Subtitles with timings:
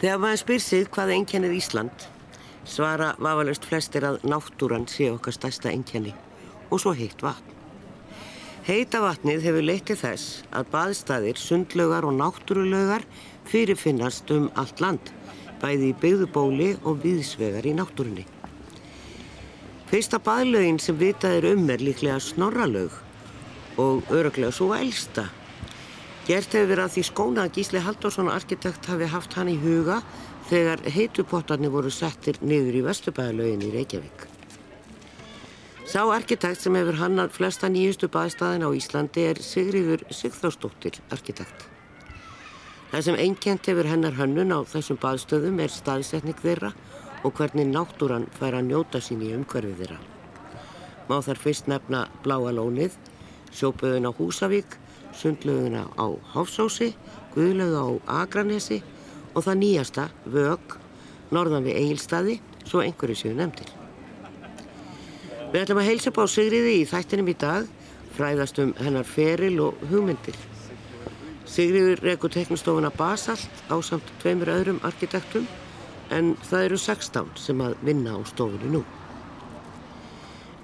[0.00, 2.04] Þegar maður spyr sig hvað einkennir Ísland,
[2.64, 6.14] svara vafalust flestir að náttúran sé okkar stærsta einkenni
[6.70, 7.56] og svo heitt vatn.
[8.64, 13.04] Heita vatnið hefur leitt til þess að baðstæðir, sundlaugar og náttúrulaugar
[13.50, 15.12] fyrirfinnast um allt land,
[15.60, 18.24] bæði í byggðubóli og viðsvegar í náttúrunni.
[19.90, 22.96] Fyrsta baðlaugin sem vitað er um er líklega snorralaug
[23.76, 25.28] og öruglega svo elsta.
[26.30, 29.96] Gert hefur verið að því skóna að Gísli Halldórsson arkitekt hafi haft hann í huga
[30.46, 34.20] þegar heitupottarnir voru settir niður í Vesturbæðalaugin í Reykjavík.
[35.90, 41.64] Sá arkitekt sem hefur hannar flesta nýjustu baðstæðin á Íslandi er Sigriður Sigþórsdóttir arkitekt.
[42.92, 46.70] Það sem einkjent hefur hennar hönnun á þessum baðstöðum er staðsetning þeirra
[47.26, 49.98] og hvernig náttúran fær að njóta sín í umhverfið þeirra.
[51.10, 52.94] Má þar fyrst nefna Bláa lónið,
[53.50, 54.78] sjópöðun á Húsavík,
[55.16, 56.92] sundlöðuna á Háfsósi,
[57.34, 57.88] Guðlöðu á
[58.22, 58.80] Agranesi
[59.34, 60.76] og það nýjasta, Vög,
[61.30, 63.70] norðan við Egilstaði, svo einhverju séu nefndir.
[65.50, 67.66] Við ætlum að heilsa upp á Sigriði í þættinum í dag,
[68.14, 70.36] fræðast um hennar feril og hugmyndir.
[71.50, 75.48] Sigriður rekur teknistofuna Basalt á samt tveimur öðrum arkitektum
[76.14, 78.84] en það eru 16 sem að vinna á stofunni nú.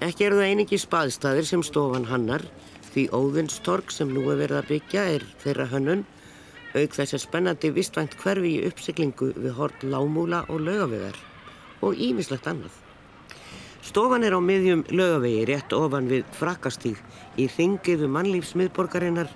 [0.03, 2.45] Ekki eru það einingi spaðstæðir sem stofan hannar
[2.97, 5.99] því Óðinstorg sem nú er verið að byggja er þeirra hönnun
[6.73, 11.19] auk þess að spennandi vistvænt hverfi í uppsiklingu við hort lámúla og lögavegar
[11.85, 12.73] og ímislegt annað.
[13.85, 16.99] Stofan er á miðjum lögavegi rétt ofan við frakastíð
[17.37, 19.29] í þingiðu mannlífsmiðborgarinnar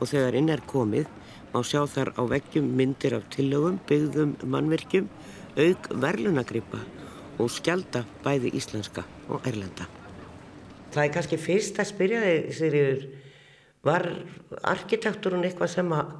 [0.00, 1.10] og þegar inn er komið
[1.52, 5.10] má sjá þar á veggjum myndir af tillögum, byggðum, mannverkjum
[5.60, 6.80] auk verlunagrippa
[7.36, 10.01] og skjalda bæði íslenska og erlenda.
[10.92, 13.04] Það er kannski fyrst að spyrja þig, Sigriður,
[13.82, 14.06] var
[14.72, 16.12] arkitekturinn eitthvað sem að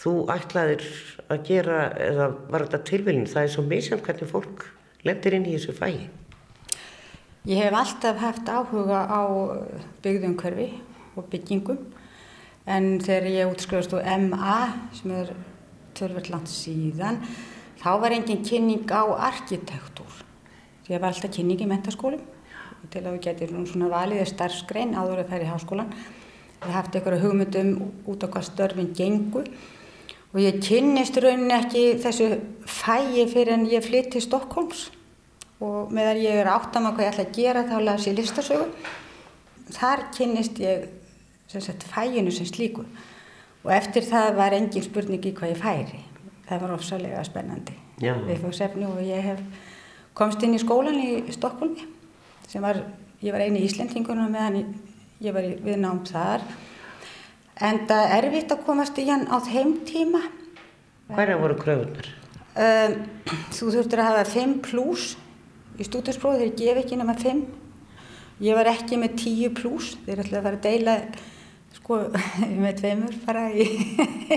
[0.00, 0.84] þú ætlaðir
[1.28, 3.28] að gera eða var þetta tilvílinn?
[3.28, 4.64] Það er svo misjant hvernig fólk
[5.06, 6.08] lendir inn í þessu fæi.
[7.48, 9.22] Ég hef alltaf haft áhuga á
[10.04, 10.68] byggðumkörfi
[11.16, 11.78] og byggingum
[12.70, 14.58] en þegar ég útskrifast úr MA
[14.96, 15.32] sem er
[15.96, 17.18] törfert langt síðan
[17.80, 20.20] þá var engin kynning á arkitektúr.
[20.90, 22.22] Að var alltaf kynning í mentaskólum
[22.88, 25.92] til að við getum svona valið starfsgrein áður að færi í háskólan.
[26.60, 27.70] Við hafði eitthvað hugmyndum
[28.10, 29.50] út á hvað störfin gengur
[30.30, 32.30] og ég kynnist rauninni ekki þessu
[32.68, 34.88] fæi fyrir en ég flytt til Stokkólms
[35.60, 38.68] og meðan ég er áttam að hvað ég ætla að gera þá las ég listasögu.
[39.70, 40.88] Þar kynnist ég
[41.50, 42.84] sem sagt, fæinu sem slíku.
[43.64, 46.02] Og eftir það var engin spurning í hvað ég færi.
[46.48, 47.74] Það var ofsalega spennandi.
[48.00, 49.42] Við fóðum sefni og ég hef
[50.16, 51.99] komst inn í skólan í Stokkólmi
[52.50, 52.82] sem var,
[53.22, 54.74] ég var eini í Íslendingunum meðan
[55.22, 56.44] ég var við nám þar.
[57.60, 60.22] En það er erfitt að komast í hann á þeim tíma.
[61.10, 62.08] Hverja voru kröfunar?
[62.60, 62.96] Um,
[63.54, 65.12] þú þurftur að hafa 5 pluss
[65.78, 67.44] í stúdinsprófi þeir gef ekki nema 5
[68.44, 70.96] ég var ekki með 10 pluss þeir ætlaði að fara að deila
[71.76, 71.98] sko
[72.64, 73.68] með tveimur fara í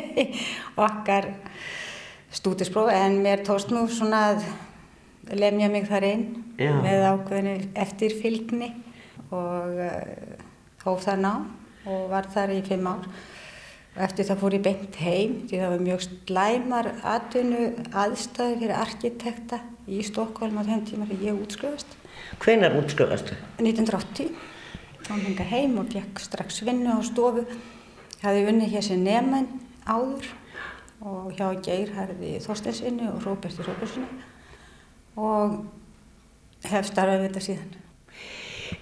[0.85, 1.31] okkar
[2.33, 4.45] stúdispróf en mér tóst nú svona að
[5.39, 6.25] lemja mig þar inn
[6.59, 6.71] Já.
[6.83, 8.69] með ákveðinu eftirfylgni
[9.33, 10.41] og uh,
[10.83, 11.33] hóf það ná
[11.89, 13.07] og var þar í fimm ár.
[14.03, 17.65] Eftir það fór ég beint heim því það var mjög slæmar atvinnu
[18.03, 21.97] aðstæði fyrir arkitekta í Stokkólm á þenn tíma þegar ég útskrifast.
[22.41, 23.37] Hvenar útskrifastu?
[23.61, 24.31] 1980.
[25.03, 27.43] Þá hengi heim og fekk strax vinnu á stofu.
[28.17, 29.49] Það hefði vunnið hér sem nefn
[29.83, 30.29] áður
[31.03, 34.32] og hjá Geirharði Þorstensinni og Róberti Róbertsinni
[35.19, 35.55] og
[36.69, 37.79] hef starfað við þetta síðan.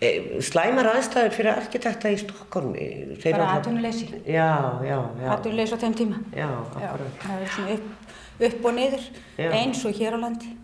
[0.02, 0.10] E,
[0.46, 2.88] slæmar aðstæður fyrir arkitekta í Stokkólmi?
[3.26, 4.08] Bara atvinnuleysi.
[4.26, 5.28] Já, já, já.
[5.36, 6.24] Atvinnuleysi á þeim tíma.
[6.38, 7.22] Já, akkurat.
[7.26, 9.06] Það er svona upp, upp og niður
[9.38, 9.50] já.
[9.60, 10.56] eins og hér á landi.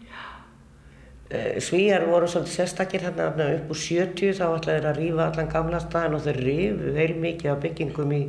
[1.28, 5.50] E, Svíjar voru svolítið sérstakir hérna upp úr 70 þá ætlaði þeir að rýfa allan
[5.52, 8.22] gamla staðin og þeir rýfu heil mikið af byggingum í,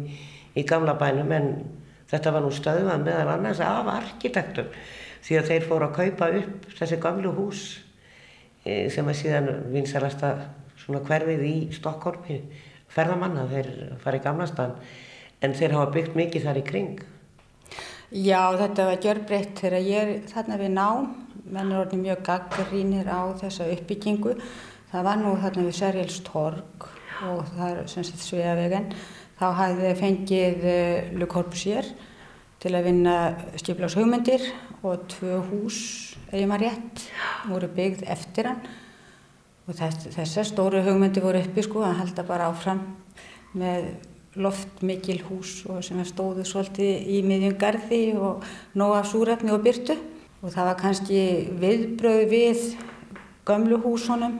[0.58, 1.52] í gamla bænum en
[2.08, 4.70] Þetta var nú stöðvað meðal annars af arkitektur
[5.22, 7.66] að þeir fóru að kaupa upp þessi gamlu hús
[8.64, 10.32] e, sem er síðan vinsalasta
[10.88, 12.38] hverfið í Stokkólmi
[12.88, 14.76] ferðamanna, þeir fari í gamlastan
[15.44, 17.00] en þeir hafa byggt mikið þar í kring.
[18.08, 21.10] Já, þetta var gjörbreytt þegar ég er þarna við nám,
[21.44, 24.38] menn er orðin mjög gaggrínir á þessa uppbyggingu.
[24.88, 26.88] Það var nú þarna við Serjels torg
[27.28, 28.88] og það er sem sagt Sveavegen
[29.38, 31.86] þá hafði fengið eh, Le Corbusier
[32.62, 33.16] til að vinna
[33.60, 34.46] skipláshugmyndir
[34.82, 35.78] og tvö hús,
[36.30, 37.06] eða maður rétt,
[37.48, 38.60] voru byggð eftir hann.
[39.68, 42.84] Og þess, þessar stóru hugmyndir voru uppi sko að halda bara áfram
[43.58, 43.90] með
[44.38, 48.44] loftmikil hús og sem stóðu svolítið í miðjum gardi og
[48.78, 49.96] nóg af súrefni og byrtu
[50.42, 51.20] og það var kannski
[51.58, 52.64] viðbröð við
[53.48, 54.36] gömlu húsunum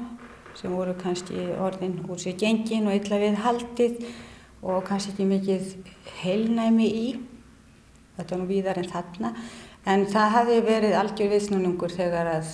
[0.59, 3.99] sem voru kannski orðin úr sér gengin og illa við haldið
[4.63, 5.75] og kannski ekki mikið
[6.23, 7.09] heilnæmi í.
[8.17, 9.33] Þetta var nú víðar en þarna
[9.89, 12.51] en það hafi verið algjör viðsnúningur þegar að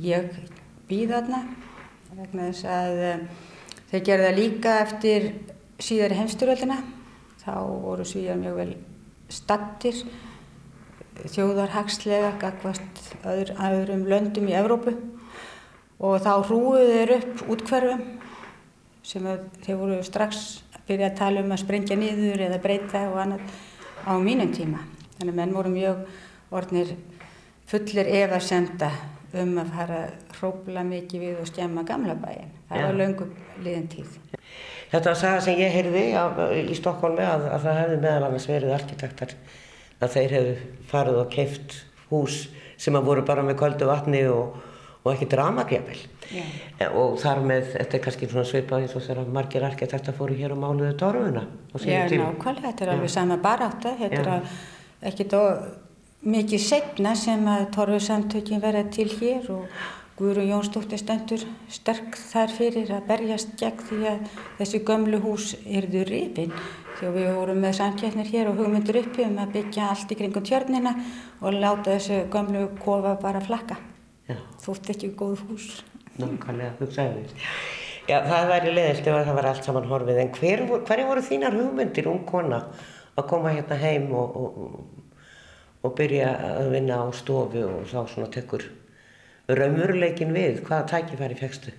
[0.00, 0.30] ég
[0.88, 1.42] býð þarna
[2.16, 3.26] vegna þess að um,
[3.90, 5.28] þeir gerða líka eftir
[5.80, 6.80] síðari heimsturöldina
[7.42, 7.52] þá
[7.84, 8.72] voru svíjar mjög vel
[9.30, 10.00] stattir
[11.30, 14.94] þjóðarhagslega gagvast öðr, öðrum löndum í Evrópu
[16.00, 18.06] og þá hrúuðu þeir upp útkverfum
[19.04, 19.26] sem
[19.64, 23.54] þeir voru strax að byrja að tala um að sprengja niður eða breyta og annað
[24.08, 24.80] á mínum tíma.
[25.18, 26.02] Þannig að menn voru mjög
[26.50, 26.94] orðnir
[27.70, 28.90] fullir efasemda
[29.40, 32.50] um að fara að hrópla mikið við og skemma gamla bæin.
[32.68, 32.86] Það ja.
[32.86, 34.16] var löngum liðin tíð.
[34.90, 38.74] Þetta saga sem ég heyrði af, í Stokkólmi að, að það hefði meðal annars verið
[38.74, 39.36] arkitektar
[40.00, 40.56] að þeir hefðu
[40.90, 41.76] farið og keift
[42.10, 42.40] hús
[42.80, 44.56] sem að voru bara með köldu vatni og,
[45.04, 46.00] og ekki dramagjafel.
[46.30, 46.90] Yeah.
[46.98, 50.56] Og þar með, þetta er kannski svona svipað eins og þegar margir arkitektar fóru hér
[50.56, 50.96] og máluðu
[51.84, 52.02] sínum Já.
[52.08, 54.52] Já, nákvæmlega, þetta er alveg sama baráta, þetta er
[55.10, 55.38] ekkert
[56.20, 59.80] mikið segna sem að torfusamtökin verða til hér og
[60.20, 64.26] Guðrún Jónsdóttir stendur sterk þar fyrir að berjast gegn því að
[64.58, 66.52] þessi gömlu hús erðu rifin
[66.98, 70.44] því við vorum með samkjæfnir hér og hugmyndur uppi um að byggja allt í kringum
[70.44, 70.92] tjörnina
[71.40, 73.80] og láta þessu gömlu kofa bara flakka.
[74.60, 75.70] Þótt ekki góð hús.
[76.20, 77.48] Nákvæmlega, hugsaðu því.
[78.10, 81.56] Já, það væri leðilt ef það var allt saman horfið, en hver, hverju voru þínar
[81.56, 82.60] hugmyndir, ung kona,
[83.16, 84.60] að koma hérna heim og, og,
[85.80, 86.30] og byrja
[86.60, 88.66] að vinna á stofu og þá svona tekur
[89.50, 91.72] raumurleikin við, hvaða tækifæri fegstu?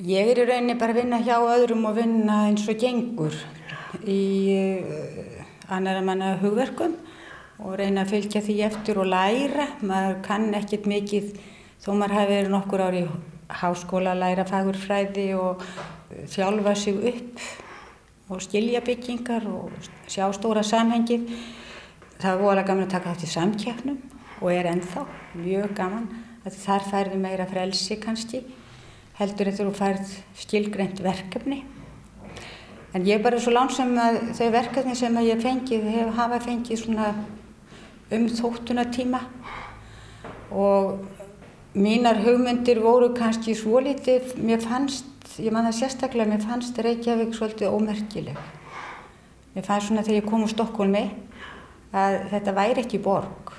[0.00, 3.34] Ég er í rauninni bara að vinna hjá öðrum og vinna eins og gengur
[4.08, 4.20] í
[4.56, 6.94] uh, annara manna hugverkum
[7.60, 11.34] og reyna að fylgja því eftir og læra, maður kann ekkert mikið
[11.82, 13.10] þó maður hafi verið nokkur ári í
[13.60, 15.64] háskóla að læra fagurfræði og
[16.30, 17.44] þjálfa sig upp
[18.30, 19.74] og skilja byggingar og
[20.08, 21.26] sjá stóra samhengið.
[22.20, 24.00] Það alveg gaman að taka þátt í samkjafnum
[24.40, 25.04] og er ennþá
[25.40, 26.08] mjög gaman
[26.44, 28.42] að þar færðu meira frelsi kannski
[29.16, 31.62] heldur að þú færð skilgreynd verkefni.
[32.92, 36.82] En ég er bara svo lánsam að þau verkefni sem ég fengið hef hafa fengið
[36.82, 37.08] svona
[38.12, 39.22] um þóttuna tíma
[40.50, 41.06] og
[41.72, 45.06] mínar hugmyndir voru kannski svo litið, mér fannst,
[45.38, 48.40] ég man það sérstaklega, mér fannst Reykjavík svolítið ómerkileg.
[49.54, 51.04] Mér fannst svona þegar ég kom úr Stokkólmi
[51.96, 53.54] að þetta væri ekki borg.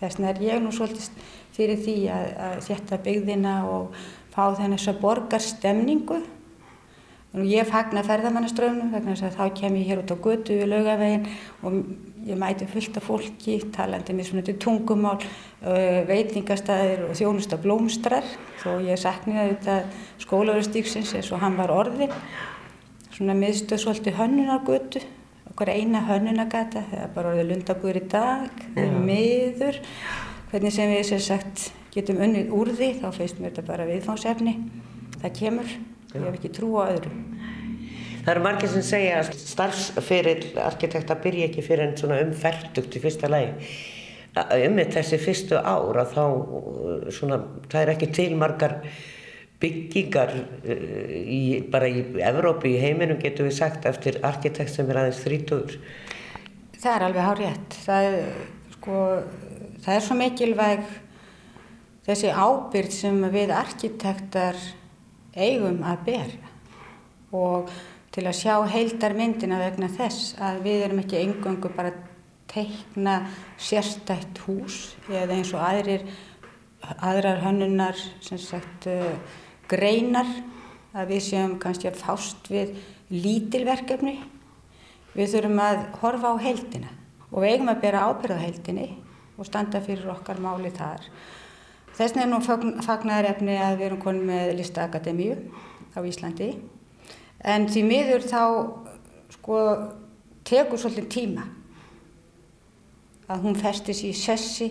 [0.00, 1.10] Þess vegna er ég nú svolítið
[1.54, 3.98] fyrir því að, að setja byggðina og
[4.34, 6.22] fá þenn þess að borgar stemningu.
[7.34, 10.70] Nú ég fagnar ferðamannaströfnum vegna þess að þá kem ég hér út á götu við
[10.70, 11.24] laugavegin
[11.66, 11.78] og
[12.24, 15.16] ég mæti fullt af fólki, talandi með svona tungumál,
[16.08, 18.28] veitingastæðir og þjónusta blómstrar
[18.62, 19.76] þó ég sakniði þetta
[20.22, 22.14] skólaverðstíksins eins og hann var orðin
[23.14, 25.02] svona miðstöð svolítið hönnunargötu
[25.54, 28.62] okkar eina hönnunagata það er bara orðið lundabúður í dag
[29.06, 29.76] miður,
[30.50, 34.56] hvernig sem við sem sagt getum unnið úr því þá feist mér þetta bara viðfánsefni
[35.22, 35.76] það kemur,
[36.10, 37.12] ég hef ekki trú á öðru.
[38.24, 43.02] Það eru margir sem segja að starfsferill arkitekta byrja ekki fyrir enn svona umferdugt í
[43.04, 43.70] fyrsta lagi.
[44.34, 46.24] Um þessi fyrstu ára þá
[47.14, 47.38] svona,
[47.70, 48.80] það er ekki til margar
[49.64, 50.34] byggingar
[50.68, 55.78] í, bara í Evrópi, í heiminum getur við sagt eftir arkitekt sem er aðeins þrítugur.
[56.76, 57.78] Það er alveg hár rétt.
[57.86, 58.18] Það,
[58.76, 59.00] sko,
[59.86, 60.84] það er svo mikilvæg
[62.04, 64.58] þessi ábyrg sem við arkitektar
[65.34, 66.50] eigum að berja
[67.34, 67.70] og
[68.14, 72.02] til að sjá heildarmyndina vegna þess að við erum ekki engöngu bara að
[72.52, 73.16] teikna
[73.58, 76.04] sérstætt hús eða eins og aðrir,
[77.00, 79.16] aðrar hönnunar sem sagt uh,
[79.70, 80.28] greinar
[80.94, 82.76] að við séum kannski að fást við
[83.12, 84.18] lítilverkefni.
[85.14, 86.92] Við þurfum að horfa á heildina
[87.30, 88.88] og við eigum að bera ábyrða á heildinni
[89.38, 91.02] og standa fyrir okkar máli þar.
[91.94, 95.36] Þess vegna er nú fagnar efni að við erum konið með Listaakademíu
[95.94, 96.48] á Íslandi
[97.44, 98.42] en því miður þá
[99.34, 99.58] sko
[100.46, 101.44] tekur svolítið tíma
[103.30, 104.68] að hún festis í sessi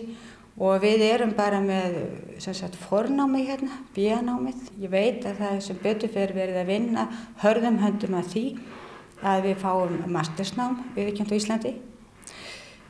[0.54, 1.96] og við erum bara með
[2.42, 4.68] sagt, fornámi hérna, bíanámið.
[4.82, 7.08] Ég veit að það sem betur fyrir verið að vinna
[7.42, 8.44] hörðum höndum að því
[9.24, 11.74] að við fáum mastersnám viðkjönd á Íslandi.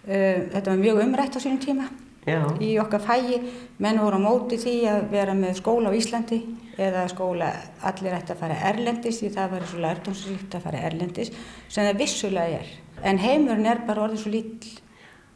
[0.04, 1.88] Uh, þetta var mjög umrætt á sínum tíma
[2.28, 2.42] Já.
[2.60, 3.40] í okkar fægi.
[3.80, 6.42] Menn voru á móti því að vera með skóla á Íslandi
[6.74, 7.50] eða skóla
[7.86, 11.30] allir ætti að fara erlendis því það var svo lærdomsríkt að fara erlendis
[11.68, 12.72] sem það vissulega er.
[13.04, 14.80] En heimurinn er bara orðið svo lítill.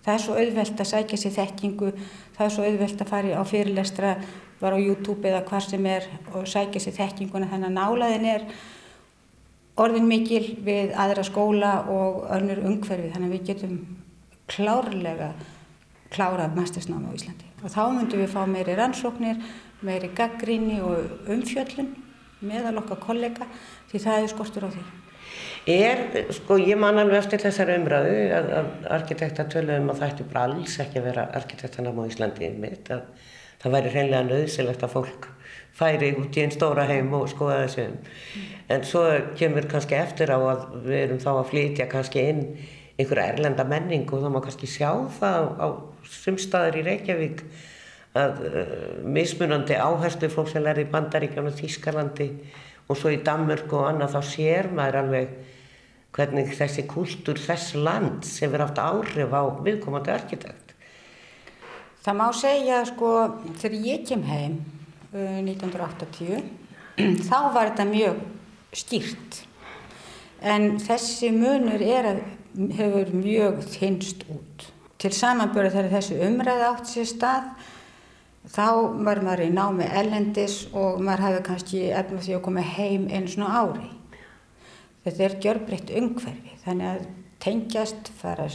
[0.08, 1.88] Það er svo auðvelt að sækja sér þekkingu,
[2.32, 4.12] það er svo auðvelt að fara á fyrirlestra,
[4.56, 7.48] var á YouTube eða hvað sem er og sækja sér þekkinguna.
[7.50, 8.46] Þannig að nálaðin er
[9.84, 13.10] orðin mikil við aðra skóla og önnur umhverfi.
[13.12, 13.76] Þannig að við getum
[14.48, 15.28] klárlega
[16.16, 17.52] klárað mastersnámi á Íslandi.
[17.60, 19.44] Og þá myndum við fá meiri rannsóknir,
[19.84, 21.92] meiri gaggríni og umfjöllun
[22.48, 23.52] meðal okkar kollega
[23.90, 24.86] því það er skortur á því.
[25.68, 30.28] Er, sko, ég man alveg eftir þessar umræðu að, að arkitekta töluðum að það ætti
[30.30, 33.02] bara alls ekki að vera arkitektanám á Íslandi mitt, að
[33.60, 35.28] það væri hreinlega nöðsilegt að fólk
[35.78, 37.98] færi út í einn stóra heim og skoða þessum.
[37.98, 38.46] Mm.
[38.74, 39.02] En svo
[39.38, 42.42] kemur kannski eftir á að við erum þá að flytja kannski inn
[42.98, 45.66] einhverja erlenda menning og þá má kannski sjá það á
[46.08, 47.44] sumstaðar í Reykjavík
[48.18, 48.72] að uh,
[49.04, 52.32] mismunandi áherslu fólk sem er í Bandaríkjánu, Þískarlandi
[52.88, 55.36] og svo í Danmörk og annað þá sér maður alveg
[56.18, 60.74] hvernig þessi kultúr þess land sem verður haft áhrif á viðkomandi arkitekt.
[62.02, 63.12] Það má segja sko
[63.60, 64.58] þegar ég kem heim
[65.14, 66.42] uh, 1980
[67.28, 68.20] þá var þetta mjög
[68.74, 69.44] skýrt
[70.42, 72.20] en þessi munur er að
[72.78, 74.68] hefur mjög þynst út.
[74.98, 77.52] Til samanböru þegar þessi umræð átt sér stað
[78.48, 78.66] þá
[79.04, 83.30] var maður í námi ellendis og maður hefði kannski efna því að koma heim einu
[83.30, 83.88] svona ári.
[85.04, 87.06] Þetta er gjörbreytt umhverfi þannig að
[87.42, 88.48] tengjast, fara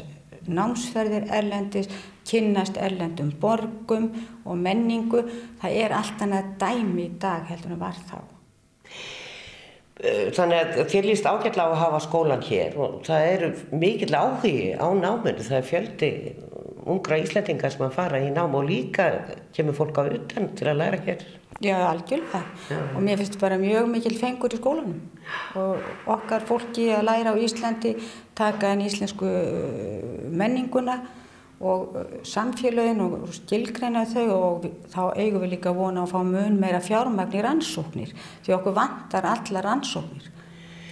[0.43, 1.89] námsferðir erlendis,
[2.27, 4.09] kynnast erlendum borgum
[4.43, 5.23] og menningu.
[5.61, 8.17] Það er allt annað dæmi í dag heldur en var þá.
[10.03, 14.15] Eh, þannig að þér líst ágætla á að hafa skólan hér og það eru mikill
[14.17, 15.43] áhugi á náminu.
[15.45, 16.11] Það er fjöldi
[16.89, 19.07] ungra íslendingar sem að fara í nám og líka
[19.55, 21.23] kemur fólk á utan til að læra hér.
[21.61, 22.43] Já, algjörlega.
[22.69, 22.79] Já.
[22.95, 25.01] Og mér finnst bara mjög mikil fengur í skólanum.
[25.59, 25.83] Og
[26.15, 27.95] okkar fólki að læra á Íslandi,
[28.35, 30.99] taka enn íslensku uh, menninguna
[31.63, 36.59] og uh, samfélagin og skilgreina þau og þá eigum við líka vona að fá mun
[36.59, 40.31] meira fjármagnir rannsóknir því okkur vantar allar rannsóknir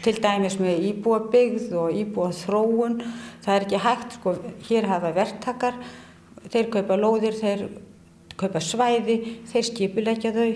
[0.05, 3.01] til dæmis með íbúa byggð og íbúa þróun
[3.43, 4.35] það er ekki hægt, sko,
[4.69, 5.77] hér hafa verktakar
[6.51, 7.67] þeir kaupa lóðir, þeir
[8.41, 9.17] kaupa svæði
[9.51, 10.49] þeir skipulegja þau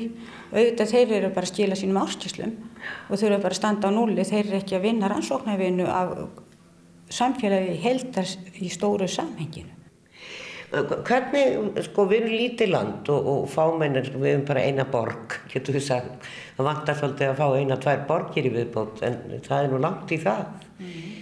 [0.56, 2.58] auðvitað þeir eru bara að skila sínum áskíslum
[3.10, 6.18] og þau eru bara að standa á núli þeir eru ekki að vinna rannsóknarvinu af
[7.14, 9.76] samfélagi heldast í stóru samhenginu
[10.76, 15.78] Hvernig, sko, við erum lítið land og, og fámennir, við erum bara eina borg, getur
[15.78, 16.26] við sagt.
[16.58, 20.12] Það vantar svolítið að fá eina, tvær borgir í viðbót, en það er nú langt
[20.12, 20.42] í það.
[20.80, 21.14] Mm -hmm.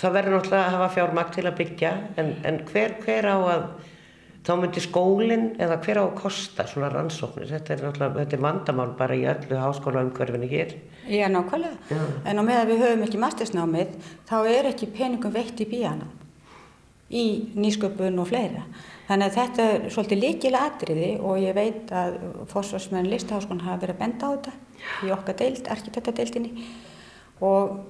[0.00, 3.64] Það verður náttúrulega að hafa fjármakt til að byggja, en, en hver, hver á að,
[4.46, 7.50] þá myndir skólinn eða hver á að kosta svona rannsóknir?
[7.50, 10.76] Þetta er náttúrulega, þetta er vandamál bara í öllu háskólaumkörfinu hér.
[11.10, 11.76] Já, nákvæmlega.
[11.90, 12.00] Já.
[12.24, 13.92] En á meðan við höfum ekki mastersnámið,
[14.30, 16.08] þá er ekki peningum veitt í bíana
[17.10, 17.24] í
[17.58, 18.64] nýsköpun og fleira.
[19.08, 22.20] Þannig að þetta er svolítið líkilega atriði og ég veit að
[22.52, 24.52] fórsvarsmenn listaháskon hafa verið að benda á þetta
[25.08, 26.68] í okkar deild, arkitektadeildinni
[27.42, 27.80] og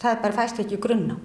[0.00, 1.16] það er bara fæst ekki grunna.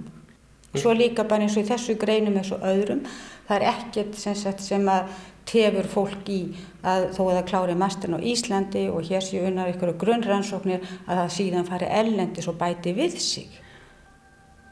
[0.81, 3.03] Svo líka bara eins og í þessu greinum eins og öðrum,
[3.47, 5.11] það er ekkert sem, sem að
[5.45, 6.39] tefur fólk í
[6.85, 11.21] að þó að það klári masterinn á Íslandi og hér séu unnar ykkur grunnrannsóknir að
[11.21, 13.61] það síðan fari ellendis og bæti við sig.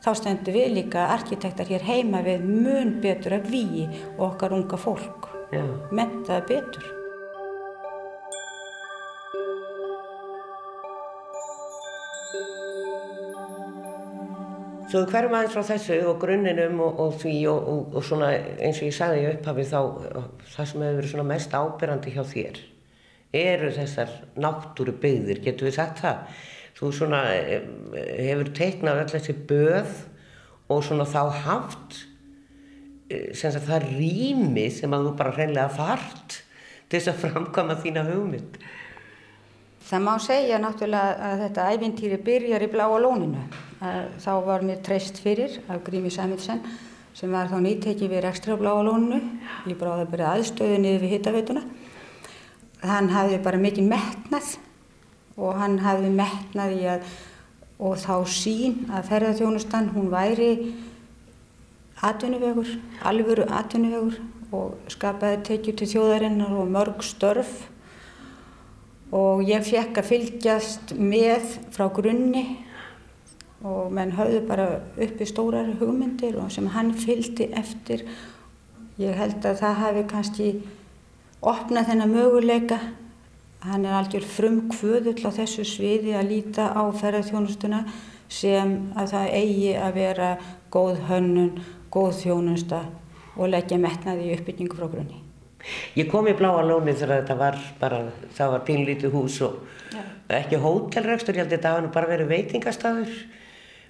[0.03, 3.53] Þá stendur við líka arkitektar hér heima við mun betur að
[4.17, 5.29] og okkar unga fólk.
[5.93, 6.92] Mentaði betur.
[14.93, 18.27] Svo hverjum aðeins frá þessu og grunninum og, og því og, og, og svona
[18.61, 19.79] eins og ég sagði í upphafi þá
[20.53, 22.59] það sem hefur verið svona mest ábyrrandi hjá þér
[23.33, 26.19] eru þessar náttúru byggðir, getur við sagt það?
[26.77, 27.65] þú svona eh,
[28.27, 29.97] hefur teiknað öll þessi böð
[30.73, 31.99] og svona þá haft
[33.09, 36.39] eh, sem sagt það rými sem að þú bara hreinlega þart
[36.85, 38.57] til þess að framkama þína hugmynd.
[39.83, 43.47] Það má segja náttúrulega að þetta ævintýri byrjar í bláa lóninu
[44.23, 46.63] þá var mér treyst fyrir af Grími Samilsen
[47.13, 49.19] sem var þá nýttekið við ekstra bláa lóninu
[49.67, 51.65] ég bráði að byrja aðstöðu niður við hittaveituna
[52.83, 54.55] hann hafði bara mikið metnað
[55.37, 57.13] og hann hafði metnað í að
[57.83, 60.51] og þá sín að ferðarþjónustan hún væri
[62.03, 62.69] atvinnuvegur,
[63.03, 64.19] alvöru atvinnuvegur
[64.53, 67.51] og skapaði tekjur til þjóðarinnar og mörg störf.
[69.13, 72.62] Og ég fekk að fylgjast með frá grunni
[73.63, 74.67] og menn höfðu bara
[75.01, 78.03] uppi stórar hugmyndir og sem hann fylgdi eftir
[78.99, 80.49] ég held að það hafi kannski
[81.41, 82.79] opnað þennan möguleika
[83.63, 87.85] Hann er algjör frum kvöðull á þessu sviði að líta á ferðarþjónustuna
[88.27, 90.31] sem að það eigi að vera
[90.73, 91.61] góð hönnun,
[91.93, 92.81] góð þjónusta
[93.37, 95.21] og leggja metnaði í uppbyggingu frá grunni.
[95.95, 98.01] Ég kom í Bláa Lóni þegar þetta var bara,
[98.35, 99.61] það var pínlítið hús og
[99.95, 100.01] Já.
[100.41, 103.15] ekki hótelrekstur, ég held að þetta hafa bara verið veitingastafur.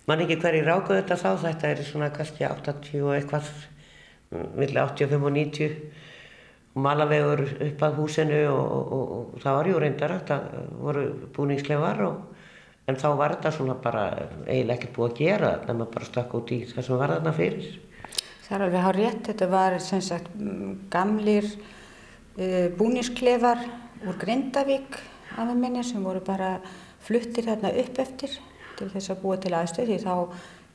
[0.10, 3.52] Man ekki hverju rákuð þetta þá, þetta er svona kannski 80 og eitthvað,
[4.58, 5.78] millir 85 og 90
[6.74, 10.48] og malavegur upp að húsinu og, og, og, og það var jú reyndar það
[10.82, 11.04] voru
[11.36, 12.34] búningsklefar og
[12.90, 14.04] en þá var þetta svona bara
[14.44, 17.36] eiginlega ekkert búið að gera þetta, maður bara stakk út í það sem var þarna
[17.38, 17.70] fyrir.
[18.44, 23.62] Það er alveg hár rétt, þetta var sem sagt mm, gamlir uh, búnisklefar
[24.04, 24.98] úr Grindavík
[25.38, 26.58] af að minni sem voru bara
[27.04, 28.36] fluttir þarna upp eftir
[28.78, 30.16] til þess að búa til aðstöð því þá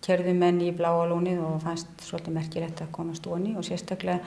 [0.05, 4.21] kerðu menn í bláa lónið og fannst svolítið merkilegt að komast onni og sérstaklega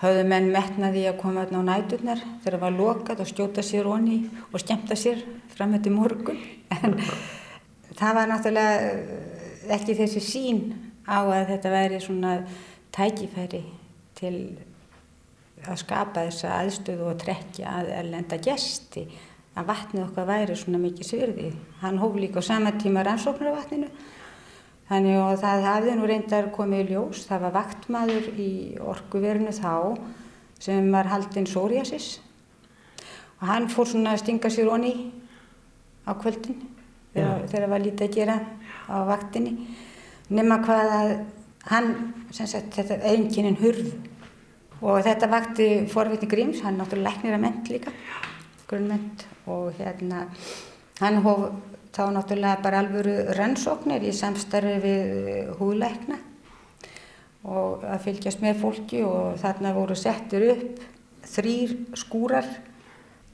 [0.00, 3.90] höfðu menn metnaði að koma þarna á næturnar þegar það var lokað og skjóta sér
[3.90, 5.20] onni og skemmta sér
[5.52, 6.40] fram eftir morgun.
[6.72, 6.96] En
[7.98, 10.62] það var náttúrulega eh, ekki þessi sín
[11.04, 12.34] á að þetta væri svona
[12.96, 13.62] tækifæri
[14.16, 14.34] til
[15.68, 19.04] að skapa þessa aðstöðu og trekja að erlenda gesti
[19.58, 21.50] að vatnið okkar væri svona mikið svirði.
[21.82, 23.90] Hann hóf líka á sama tíma rannsóknar á vatninu
[24.90, 27.24] þannig og það hafði nú reyndar komið í ljós.
[27.28, 28.50] Það var vaktmaður í
[28.82, 29.74] orkuverinu þá
[30.60, 32.18] sem var haldinn psoriasis.
[33.40, 34.94] Og hann fór svona að stinga sér onni
[36.04, 36.58] á kvöldin
[37.14, 38.38] þegar það var lítið að gera
[38.90, 39.54] á vaktinni.
[40.30, 41.12] Nema hvað að
[41.70, 41.90] hann,
[42.34, 43.92] sem sagt, þetta einkinin hurð.
[44.80, 47.92] Og þetta vakti forvitni Gríms, hann er náttúrulega læknir að ment líka,
[48.70, 50.28] grunnment og hérna,
[51.00, 51.50] hann hóf
[51.90, 56.20] þá náttúrulega bara alvöru rannsóknir í samstarfi við húðlækna
[57.50, 60.82] og að fylgjast með fólki og þarna voru settir upp
[61.30, 62.46] þrýr skúrar.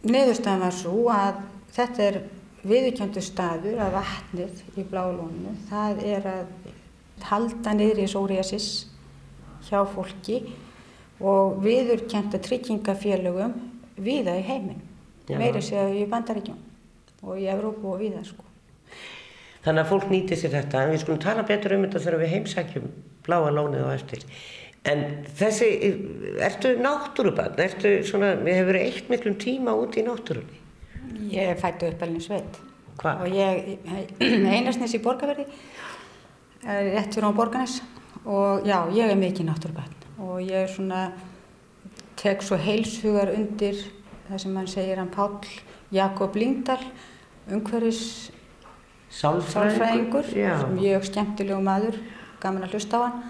[0.06, 1.40] Niðurstaðan var svo að
[1.74, 2.18] þetta er
[2.66, 8.68] viðurkjöndu staður að vatnið í blálónu, það er að halda niður í sóriasis
[9.66, 10.40] hjá fólki
[11.20, 13.54] og viðurkjönda tryggingafélögum
[13.96, 14.82] viða í heiminn,
[15.26, 15.38] Já.
[15.40, 16.58] meiri séu í Bandaríkjum
[17.26, 18.44] og í Evrópu og viða sko.
[19.64, 22.32] Þannig að fólk nýti sér þetta, en við skulum tala betur um þetta þegar við
[22.36, 22.84] heimsækjum
[23.26, 24.22] bláa lónið og eftir.
[24.86, 25.02] En
[25.40, 25.70] þessi,
[26.46, 30.60] ertu náttúrubann, ertu svona, við hefur verið eitt miklum tíma út í náttúrunni.
[31.32, 32.60] Ég fættu upp alveg sveit
[33.00, 33.24] Hvar?
[33.24, 33.80] og ég
[34.54, 35.48] einasnes í Borgarverði,
[36.62, 37.80] eh, rétt fyrir á Borgarnes
[38.22, 41.08] og já, ég er mikið náttúrubann og ég er svona,
[42.18, 43.82] tek svo heilshugar undir
[44.28, 45.38] það sem hann segir hann Páll
[45.94, 46.80] Jakob Lingdal,
[47.52, 48.30] umhverfis
[49.14, 51.98] sálfræðingur, er skemmtilegu maður,
[52.42, 53.24] gaman að hlusta á hann.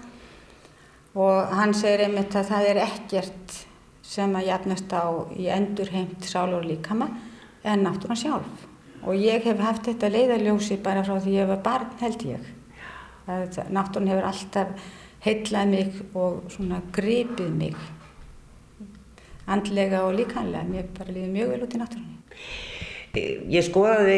[1.17, 3.57] Og hann segir einmitt að það er ekkert
[4.05, 5.05] sem að jafnast á
[5.35, 7.09] í endurheimt sálur líkama
[7.67, 8.67] en náttúran sjálf.
[9.05, 12.47] Og ég hef haft þetta leiðarljósi bara frá því ég var barn held ég.
[13.27, 14.89] Að náttúran hefur alltaf
[15.25, 17.77] heitlað mig og svona gripið mig
[19.47, 22.17] andlega og líkanlega mér bara líður mjög vel út í náttúrunni
[23.17, 24.17] Ég skoðaði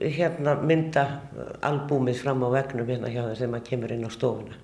[0.00, 4.56] hérna myndaalbúmið fram á vegnum hérna hjá það sem að kemur inn á stofuna.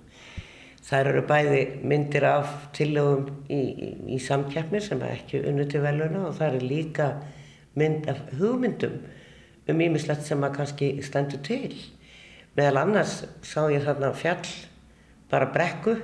[0.88, 5.82] Það eru bæði myndir af tillögum í, í, í samkeppnir sem er ekki unnu til
[5.84, 7.08] veluna og það eru líka
[7.78, 8.96] mynd af hugmyndum
[9.68, 11.76] um ímislegt sem að kannski stendur til.
[12.56, 14.48] Meðal annars sá ég þarna fjall,
[15.30, 15.94] bara brekku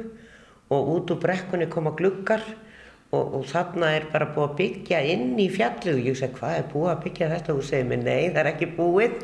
[0.71, 2.45] og út úr brekkunni koma gluggar
[3.15, 6.59] og, og þarna er bara búið að byggja inn í fjallið og ég segi hvað
[6.59, 9.17] er búið að byggja þetta og þú segir mér nei það er ekki búið.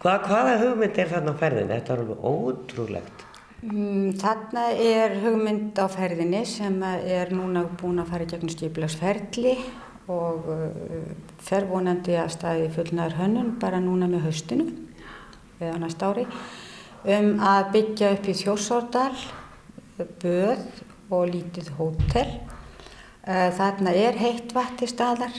[0.00, 1.76] Hvað, hvaða hugmynd er þarna á ferðinni?
[1.76, 3.24] Þetta er alveg ótrúlegt.
[3.60, 9.52] Mm, Þarna er hugmynd á ferðinni sem er núna búin að fara í gegnum skipilagsferli
[10.08, 11.10] og uh,
[11.44, 14.64] fer vonandi að staði fullnaður hönnun bara núna með haustinu
[15.60, 16.24] eða á næsta ári
[17.04, 19.12] um að byggja upp í Þjórsórdal
[20.24, 20.64] böð
[21.12, 22.28] og lítið hótel.
[23.20, 25.34] Uh, Þarna er heitt vatn til staðar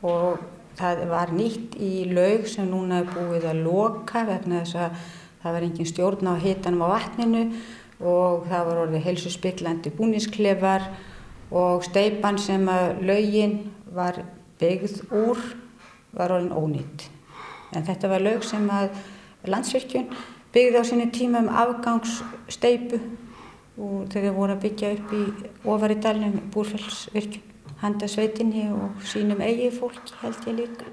[0.00, 0.40] og
[0.78, 5.02] það var nýtt í laug sem núna er búið að loka vegna þess að
[5.42, 7.42] það var engin stjórn á hitanum á vatninu
[8.00, 10.86] og það var orðið heilsuspillandi búnisklefar
[11.52, 13.58] og steipan sem að laugin
[13.92, 14.22] var
[14.62, 15.42] byggð úr
[16.16, 17.10] var orðin ónýtt.
[17.76, 18.96] En þetta var laug sem að
[19.44, 20.08] landsvirkjun
[20.54, 23.02] byggði á sinni tíma um afgangssteipu
[23.78, 25.24] og þegar voru að byggja upp í
[25.64, 27.50] ofar í dalnum búrfellsvirkjun
[27.84, 30.90] handa sveitinni og sínum eigi fólki held ég líka.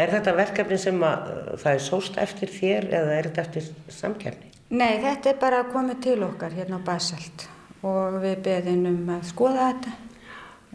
[0.00, 3.66] Er þetta verkefni sem að uh, það er sóst eftir þér eða er þetta eftir
[3.94, 4.52] samkeppni?
[4.70, 7.48] Nei, þetta er bara komið til okkar hérna á Basalt
[7.86, 9.92] og við beðum um að skoða þetta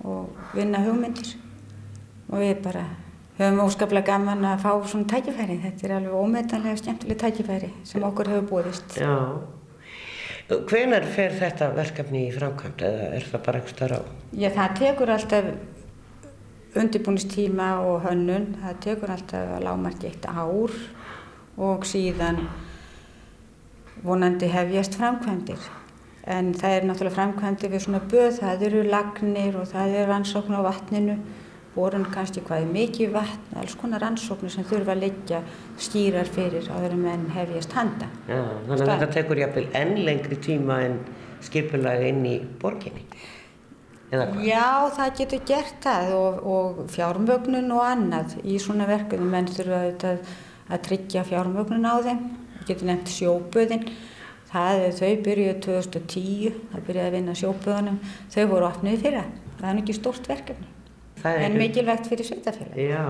[0.06, 1.36] og vinna hugmyndir
[2.28, 2.86] og við bara
[3.40, 5.60] höfum óskaplega gaman að fá svona tækifæri.
[5.64, 8.98] Þetta er alveg ómetanlega skemmtileg tækifæri sem okkur hefur búist.
[9.00, 9.16] Já.
[10.45, 14.01] Hvenar fer þetta verkefni í framkvæmt eða er það bara eitthvað starf á?
[14.38, 15.47] Já, það tekur alltaf
[16.75, 20.75] undirbúinistíma og hönnun, það tekur alltaf að lámarki eitt ár
[21.65, 22.43] og síðan
[24.05, 25.65] vonandi hefjast framkvæmdir.
[26.29, 30.58] En það er náttúrulega framkvæmdir við svona böð, það eru lagnir og það er rannsókn
[30.58, 31.17] á vatninu,
[31.76, 35.42] borun kannski hvað er mikið vatn, alls konar rannsóknir sem þurfa að leggja
[35.82, 38.10] skýrar fyrir áður en menn hefjast handa.
[38.30, 41.00] Já, þannig að þetta tekur jáfnvel enn lengri tíma en
[41.46, 43.04] skipulega inn í borginni.
[44.46, 49.28] Já, það getur gert það og, og fjármögnun og annað í svona verkefni.
[49.32, 50.36] Menn þurfa auðvitað
[50.70, 52.22] að tryggja fjármögnun á þeim.
[52.54, 53.90] Það getur nefnt sjóböðin.
[54.52, 58.00] Það er þau byrjuði 2010, það byrjuði að vinna sjóböðunum.
[58.32, 59.26] Þau voru opnið fyrra.
[59.58, 60.75] Það er ekki stórt verkefni.
[61.26, 62.88] Er En ekki- mikilvægt fyrir sveitafélagi.
[62.90, 63.06] Já,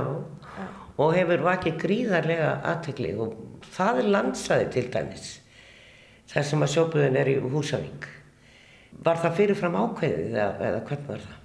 [0.97, 3.33] og hefur vakið gríðarlega aðtegli og
[3.75, 5.25] það er landsæði til dæmis.
[6.31, 8.07] Það sem að sjóbuðin er í Húsavík.
[9.03, 11.41] Var það fyrirfram ákveðið eða, eða hvernig var það?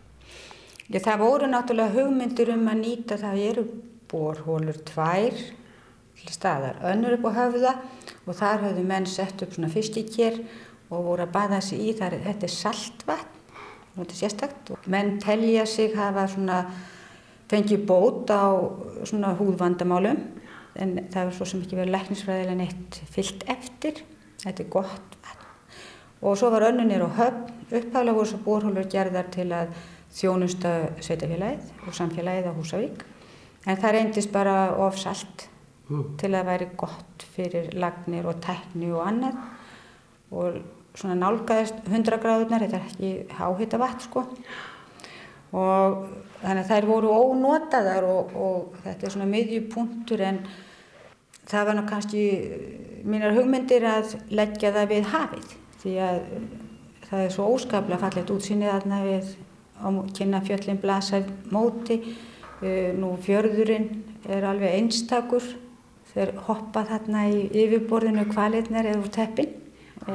[0.90, 3.64] Já, það voru náttúrulega hugmyndir um að nýta það eru
[4.10, 5.34] borhólur tvær
[6.30, 7.74] staðar, önnur upp á höfða
[8.26, 10.40] og þar höfðu menn sett upp svona fiskikér
[10.90, 13.38] og voru að baða sig í þar, þetta er saltvatn
[13.96, 16.62] þetta er sérstakt og menn telja sig hafa svona
[17.50, 18.54] fengið bót á
[19.04, 20.20] svona húðvandamálum
[20.80, 24.02] en það er svo sem ekki verið læknisfræðilega neitt fyllt eftir,
[24.44, 25.46] þetta er gott vatn.
[26.22, 29.72] Og svo var önnunir á höfn, upphæflega voru svo borhólur gerðar til að
[30.14, 33.04] þjónusta sveitafélagið og samfélagið á Húsavík.
[33.66, 35.46] En það reyndist bara of salt
[36.20, 39.40] til að væri gott fyrir lagnir og tækni og annað.
[40.30, 40.60] Og
[40.98, 44.24] svona nálgæðist 100 gráðunar, þetta er ekki háhita vatn sko.
[45.50, 46.02] Og
[46.40, 50.40] þannig að þær voru ónotaðar og, og þetta er svona miðjupunktur en
[51.50, 52.24] það var nú kannski
[53.10, 56.20] mínar hugmyndir að leggja það við hafið því að
[57.08, 59.32] það er svo óskaplega fallegt útsýnið þarna við
[59.80, 62.02] á kynna fjöllin blasa móti.
[62.60, 63.88] Uh, nú fjörðurinn
[64.28, 65.46] er alveg einstakur
[66.10, 69.54] þeir hoppa þarna í yfirborðinu kvalitnar eða úr teppin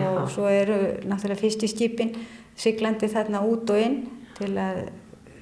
[0.04, 0.78] og svo eru
[1.08, 2.14] náttúrulega fyrst í skipin
[2.56, 3.98] siglandi þarna út og inn
[4.38, 4.86] til að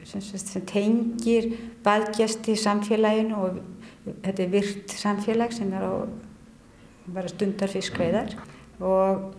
[0.05, 1.49] sem, sem, tengir
[1.85, 3.59] baðgjasti samfélaginu og
[4.25, 5.93] þetta er virt samfélag sem er á
[7.13, 8.35] bara stundar fiskveiðar.
[8.83, 9.33] Og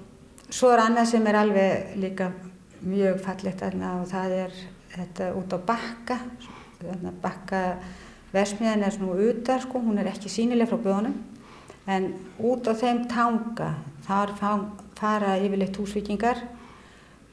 [0.53, 2.31] svo er annað sem er alveg líka
[2.85, 4.57] mjög fallegt þarna og það er
[4.95, 6.19] þetta út á bakka.
[7.23, 7.61] Bakka
[8.35, 11.15] versmiðan er svona utar sko, hún er ekki sínileg frá bjónum
[11.87, 13.75] en út á þeim tanga
[14.07, 16.41] þar fá- fara yfirleitt húsvíkingar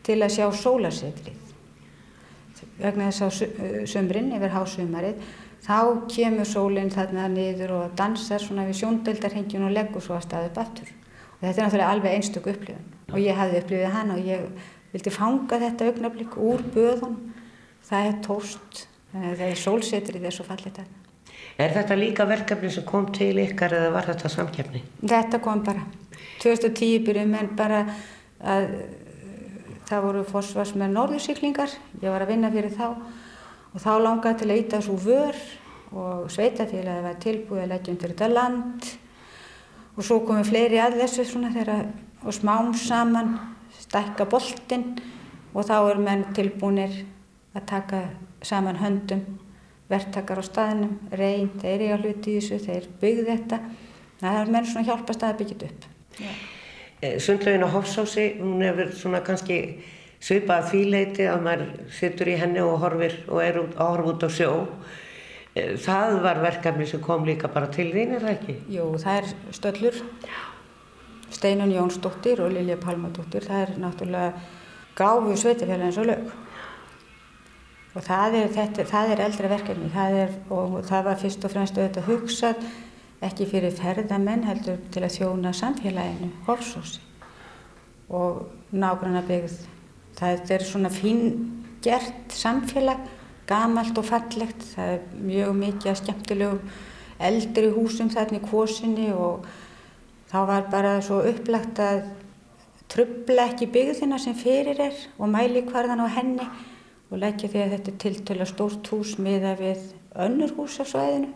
[0.06, 1.38] til að sjá sólarsetrið.
[2.82, 5.22] Vegna þess að sumrin yfir hásumarið
[5.62, 5.78] þá
[6.12, 10.62] kemur sólinn þarna niður og dansar svona við sjóndeldarhengjun og leggur svo að staðu upp
[10.64, 10.94] aftur.
[11.38, 12.88] Og þetta er náttúrulega alveg einstök upplifun.
[13.12, 14.48] Og ég hafði upplifið hana og ég
[14.92, 17.20] vildi fanga þetta augnablik úr böðun
[17.88, 21.00] það er tóst að það er sólsetrið er svo fallið þarna.
[21.62, 24.84] Er þetta líka verkefni sem kom til ykkar eða var þetta samkefni?
[25.02, 25.84] Þetta kom bara.
[26.42, 27.82] 2010 byrjuðum menn bara
[28.42, 28.68] að
[29.90, 34.50] það voru fósfars með norðursiklingar, ég var að vinna fyrir þá og þá langaði til
[34.50, 35.38] að íta svo vör
[35.92, 38.90] og sveitafélagi var tilbúið að leggja undir þetta land
[39.98, 41.90] og svo komum fleiri að þessu svona þegar
[42.22, 43.36] og smám saman
[43.82, 44.94] stækka boltinn
[45.52, 47.02] og þá eru menn tilbúinir
[47.56, 48.04] að taka
[48.46, 49.26] saman höndum
[49.92, 53.60] verktakar á staðinum, reyn, þeir eru að hluti í þessu, þeir byggðu þetta.
[54.22, 55.91] Það er menn svona hjálpast að byggja þetta upp.
[56.20, 59.58] Eh, Sundlaugin á Hofsási, hún hefur svona kannski
[60.22, 63.90] svipað að því leiti að maður situr í henni og horfir og er út, að
[63.90, 64.52] horfa út á sjó.
[65.56, 68.58] Eh, Það var verkefni sem kom líka bara til þín, er það ekki?
[68.76, 69.98] Jú, það er stöllur,
[71.32, 74.34] Steinun Jónsdóttir og Lilja Palmadóttir, það er náttúrulega
[74.96, 76.32] gáfu sveitafélagins og lög.
[77.96, 81.52] Og það er, þetta, það er eldra verkefni, það er, og það var fyrst og
[81.56, 82.66] fremst auðvitað hugsað
[83.22, 87.02] ekki fyrir ferðamenn heldur til að þjóna samfélaginu, Hofsósi
[88.12, 89.58] og nágranna byggð.
[90.20, 91.22] Það er svona fín
[91.84, 93.00] gert samfélag,
[93.48, 96.74] gamalt og fallegt, það er mjög mikið skemmtilegum
[97.22, 99.46] eldri húsum þarna í kvosinni og
[100.32, 102.04] þá var bara svo upplagt að
[102.92, 106.48] trubla ekki byggðina sem fyrir er og mæli hvarðan á henni
[107.12, 109.92] og leggja því að þetta er tiltöla stórt hús miða við
[110.26, 111.32] önnur hús á svæðinu.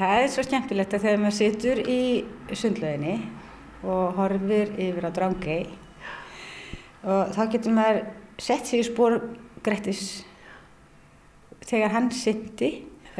[0.00, 2.00] Það er svo skemmtilegt að þegar maður situr í
[2.56, 3.18] sundlöginni
[3.84, 5.66] og horfir yfir á Drangey
[7.04, 7.98] og þá getur maður
[8.40, 9.18] sett sig í spór
[9.60, 10.22] Grettis
[11.68, 12.70] þegar hann syndi,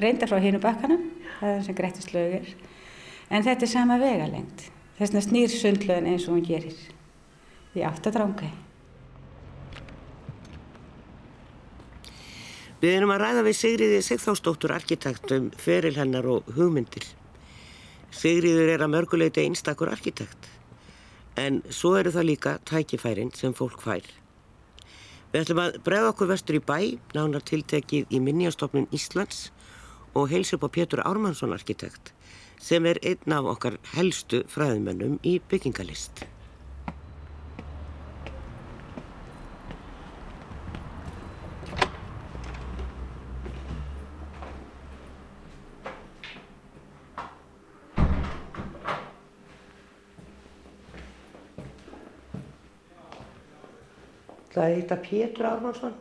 [0.01, 1.05] reyndar frá hinu bakkanum,
[1.43, 2.49] það er sem Grettis lög er,
[3.29, 4.65] en þetta er sama vegalengd,
[4.97, 6.81] þess vegna snýr sundlögin eins og hún gerir.
[7.77, 8.49] í áttadrángi.
[12.81, 17.05] Við erum að ræða við Sigriði Sigþórsdóttur arkitektum, feril hennar og hugmyndir.
[18.09, 20.49] Sigriður er að mörguleiti einstakur arkitekt,
[21.37, 24.09] en svo eru það líka tækifærin sem fólk fær.
[25.29, 26.79] Við ætlum að bregða okkur vestur í bæ,
[27.13, 29.51] nánar tiltekið í Minniastofnun Íslands
[30.17, 32.15] og heilsa upp á Pétur Ármannsson arkitekt
[32.61, 36.25] sem er einn af okkar helstu fræðmennum í byggingalist.
[54.51, 55.99] Það heita Pétur Ármannsson.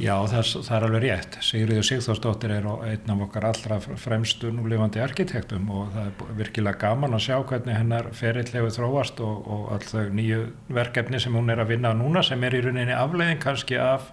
[0.00, 1.36] Já, það, það er alveg rétt.
[1.44, 7.16] Sigriður Sigþórsdóttir er einn af okkar allra fremstu núlifandi arkitektum og það er virkilega gaman
[7.18, 10.40] að sjá hvernig hennar ferill hefur þróast og, og all þau nýju
[10.78, 14.08] verkefni sem hún er að vinna núna sem er í rauninni afleiðin kannski af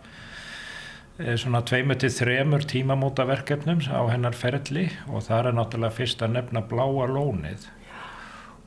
[1.22, 6.26] e, svona tveimu til þremur tímamóta verkefnum á hennar ferilli og það er náttúrulega fyrst
[6.26, 7.70] að nefna bláa lónið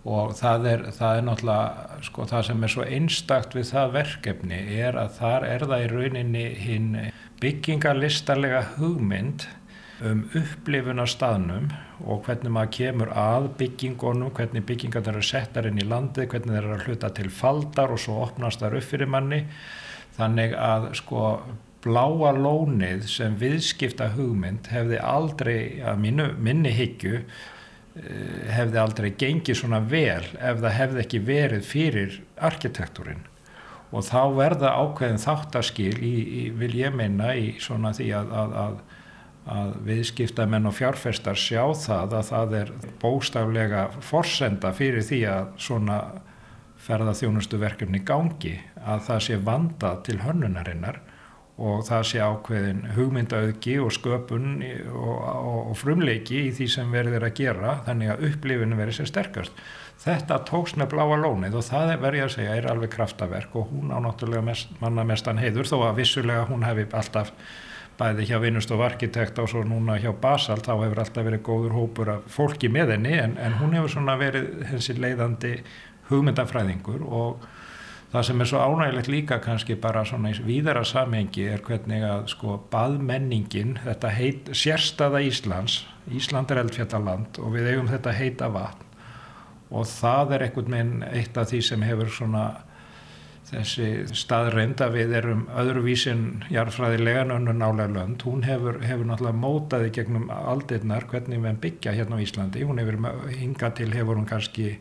[0.08, 4.60] og það er, það er náttúrulega sko það sem er svo einstakt við það verkefni
[4.80, 6.92] er að þar er það í rauninni hinn
[7.42, 9.44] byggingarlistarlega hugmynd
[10.00, 11.68] um upplifun á staðnum
[12.08, 16.62] og hvernig maður kemur að byggingunum, hvernig byggingar eru settar inn í landið, hvernig þeir
[16.62, 19.42] eru að hluta til faldar og svo opnast það upp fyrir manni.
[20.16, 21.24] Þannig að sko
[21.84, 27.22] bláa lónið sem viðskipta hugmynd hefði aldrei að minni, minni higgju
[28.50, 32.16] hefði aldrei gengið svona vel ef það hefði ekki verið fyrir
[32.50, 33.26] arkitektúrin
[33.90, 38.56] og þá verða ákveðin þáttaskil í, í, vil ég meina í svona því að, að,
[38.62, 38.80] að,
[39.56, 46.00] að viðskiptamenn og fjárfestar sjá það að það er bóstaflega forsenda fyrir því að svona
[46.80, 51.02] ferðarþjónustu verkefni gangi að það sé vanda til hönnunarinnar
[51.60, 57.26] og það sé ákveðin hugmyndaauðgi og sköpun og, og, og frumleiki í því sem verður
[57.28, 59.64] að gera þannig að upplifinu verður sér sterkast.
[60.00, 63.68] Þetta tóks með bláa lónið og það verður ég að segja er alveg kraftaverk og
[63.74, 67.34] hún á náttúrulega mest, manna mestan heiður þó að vissulega hún hefði alltaf
[68.00, 72.14] bæði hjá Vinnustof Arkitekt og svo núna hjá Basalt þá hefur alltaf verið góður hópur
[72.14, 75.58] af fólki með henni en, en hún hefur svona verið hensi leiðandi
[76.08, 77.44] hugmyndafræðingur og
[78.10, 82.24] Það sem er svo ánægilegt líka kannski bara svona í víðara samhengi er hvernig að
[82.32, 88.88] sko baðmenningin, þetta heit, sérstaða Íslands, Ísland er eldfjallaland og við eigum þetta heita vatn
[89.70, 92.44] og það er einhvern veginn eitt af því sem hefur svona
[93.50, 99.92] þessi staðreind að við erum öðruvísin jarðfræðilegan önnu nálega lönd, hún hefur, hefur náttúrulega mótaði
[99.94, 102.98] gegnum aldirnar hvernig við byggja hérna á Íslandi, hún hefur
[103.38, 104.72] hingað til hefur hún kannski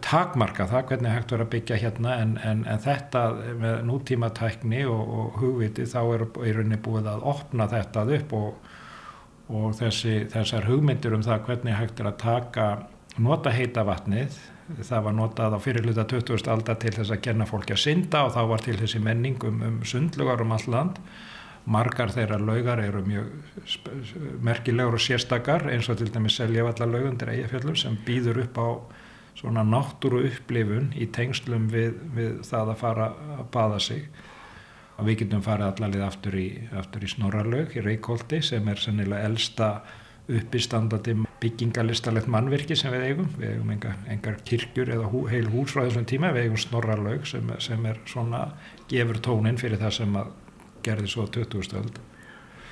[0.00, 3.24] takmarka það hvernig hægt verður að byggja hérna en, en, en þetta
[3.60, 8.32] með nútíma tækni og, og hugviti þá er í rauninni búið að opna þetta upp
[8.38, 8.70] og,
[9.52, 12.70] og þessi, þessar hugmyndir um það hvernig hægt er að taka
[13.20, 14.38] nota heita vatnið
[14.86, 16.48] það var notað á fyrirluta 20.
[16.52, 19.60] aldar til þess að genna fólki að synda og þá var til þessi menning um,
[19.66, 21.02] um sundlugar um all land
[21.70, 27.98] margar þeirra laugar eru mjög merkilegur og sérstakar eins og til dæmis seljavallalaugundir eigafjöllum sem
[28.06, 28.68] býður upp á
[29.38, 34.04] svona náttúru upplifun í tengslum við, við það að fara að baða sig
[35.00, 39.30] og við getum farið allalið aftur í, aftur í Snorralaug í Reykjóldi sem er sannilega
[39.30, 39.70] elsta
[40.30, 45.72] uppistandandi byggingalistalegt mannverki sem við eigum við eigum engar, engar kirkjur eða hú, heil hús
[45.74, 48.44] frá þessum tíma, við eigum Snorralaug sem, sem er svona
[48.92, 50.32] gefur tónin fyrir það sem að
[50.84, 51.64] gerði svo 20.
[51.66, 52.00] stöld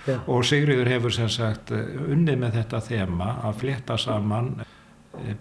[0.07, 0.21] ja.
[0.29, 4.78] og Sigriður hefur sem sagt unnið með þetta þema að fletta saman Eh,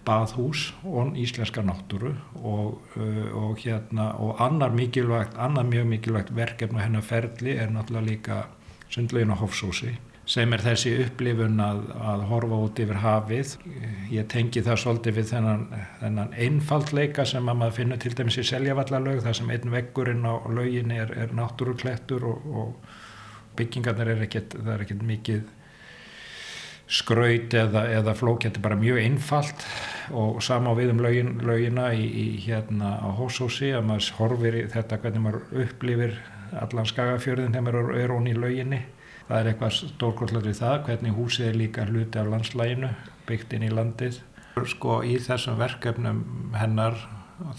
[0.06, 6.80] baðhús og íslenska náttúru og, eh, og hérna og annar mikilvægt, annar mjög mikilvægt verkefni
[6.80, 8.44] hennar ferli er náttúrulega líka
[8.88, 9.96] sundlegin á Hofsósi
[10.28, 13.52] sem er þessi upplifun að, að horfa út yfir hafið.
[14.12, 15.62] Ég tengi það svolítið við þennan,
[16.02, 20.36] þennan einfaldleika sem að maður finnur til dæmis í seljavallalög þar sem einn veggurinn á
[20.52, 25.46] lögin er, er náttúruklettur og, og byggingarnir er ekkert, það er ekkert mikið
[26.88, 29.64] skraut eða, eða flók, þetta er bara mjög einfalt
[30.16, 35.00] og sama við um lögin, lögina í, í hérna á Hósósi að maður horfir þetta
[35.02, 36.14] hvernig maður upplifir
[36.56, 38.80] allan skagafjörðin þegar maður er ón í löginni.
[39.28, 42.92] Það er eitthvað stórkvöldlega við það hvernig húsið er líka hluti af landslæginu
[43.28, 44.22] byggt inn í landið.
[44.72, 46.22] Sko í þessum verkefnum
[46.56, 46.96] hennar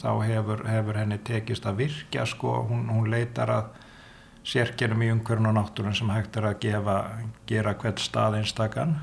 [0.02, 3.70] þá hefur, hefur henni tekist að virkja sko, hún, hún leitar að
[4.50, 6.98] sérkjörnum í umhverjum og náttúrun sem hægt er að gefa,
[7.48, 8.98] gera hvert stað einstakann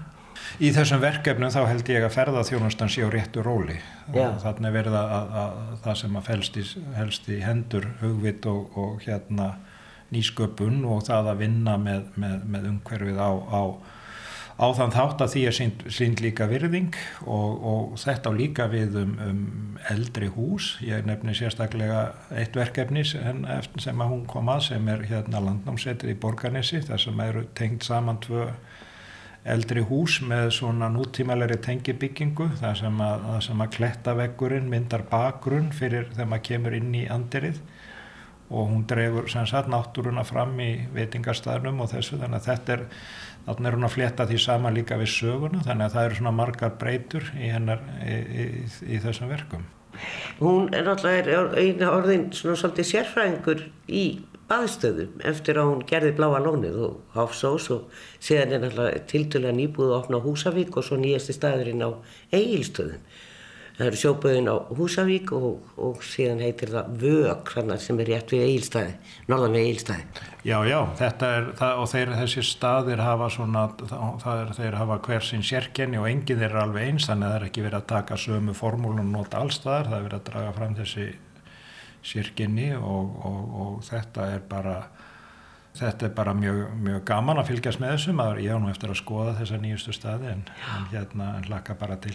[0.57, 3.77] Í þessum verkefnum þá held ég að ferðarþjónustan sé á réttu róli.
[4.09, 8.79] Þannig verða að, að, að það sem að felst í, helst í hendur hugvit og,
[8.81, 9.51] og hérna
[10.15, 13.63] nýsköpun og það að vinna með, með, með umhverfið á, á,
[14.57, 15.57] á þann þátt að því er
[15.99, 16.97] sínd líka virðing
[17.27, 19.43] og, og þetta á líka við um, um
[19.93, 20.73] eldri hús.
[20.87, 23.45] Ég nefni sérstaklega eitt verkefni sem,
[23.83, 27.87] sem að hún kom að sem er hérna landnámsetið í Borgarnesi þar sem eru tengt
[27.89, 28.49] saman tvö
[29.47, 36.33] eldri hús með svona nútímalegri tengibyggingu þar sem að, að klettaveggurinn myndar bakgrunn fyrir þegar
[36.33, 37.63] maður kemur inn í andirið.
[38.47, 42.85] Og hún dregur sem sagt náttúruna fram í veitingarstaðnum og þessu þannig að þetta er
[43.47, 46.35] þannig er hún að fletta því sama líka við söguna þannig að það eru svona
[46.35, 48.47] margar breytur í hennar í, í,
[48.97, 49.67] í þessum verkum.
[50.41, 54.05] Hún er náttúrulega eina orðin svona svolítið sérfræðingur í
[54.51, 59.93] baðstöðum eftir að hún gerði bláa lónið og Hafsós og síðan er náttúrulega tildulega nýbúið
[59.93, 61.91] að opna Húsavík og svo nýjasti staðurinn á
[62.35, 63.03] Egilstöðum
[63.77, 67.51] það eru sjóböðin á Húsavík og, og síðan heitir það Vög
[67.83, 68.95] sem er rétt við Egilstæði,
[69.29, 70.07] norðan við Egilstæði.
[70.47, 73.67] Já, já, þetta er það, og þeir, þessi staðir hafa svona,
[74.23, 77.39] það er, þeir hafa hver sinn sérkenni og enginn eru alveg eins þannig að það
[77.41, 80.57] er ekki verið að taka sömu formúlun og nota allstaðar, það er verið að draga
[80.57, 81.09] fram þessi
[82.07, 84.79] sérkenni og, og, og þetta er bara
[85.77, 88.97] Þetta er bara mjög, mjög gaman að fylgjast með þessum, ég á nú eftir að
[89.03, 92.15] skoða þessa nýjustu staði en, en hérna en laka bara til.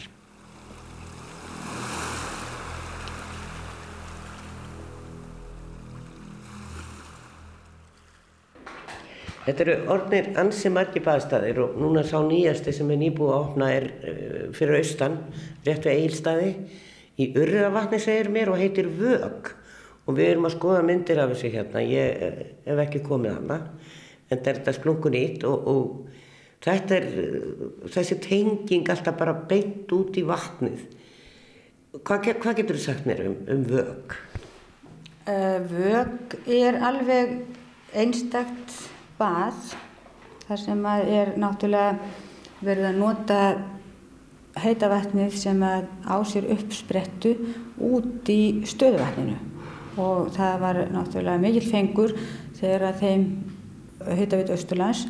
[9.45, 13.71] Þetta eru orðnir ansi margi baðstæðir og núna sá nýjasti sem er nýbúið að opna
[13.73, 15.21] er uh, fyrir austan,
[15.65, 16.51] rétt við Eilstaði,
[17.21, 19.53] í Urravatni segir mér og heitir Vög
[20.05, 23.59] og við erum að skoða myndir af þessu hérna, ég uh, hef ekki komið hana,
[24.27, 29.35] en þetta er þetta splungun ítt og, og þetta er uh, þessi tenging alltaf bara
[29.35, 30.83] beint út í vatnið.
[32.01, 34.15] Hvað, hvað getur þú sagt mér um, um Vög?
[35.69, 37.35] Vög er alveg
[37.93, 38.73] einstakt
[39.19, 39.75] bað
[40.47, 41.99] þar sem er náttúrulega
[42.65, 43.37] verið að nota
[44.63, 47.35] heita vatnið sem á sér uppsprettu
[47.91, 49.50] út í stöðuvatninu
[49.99, 52.13] og það var náttúrulega mikil fengur
[52.59, 53.25] þegar að þeim
[54.19, 55.05] heitavit Östurlands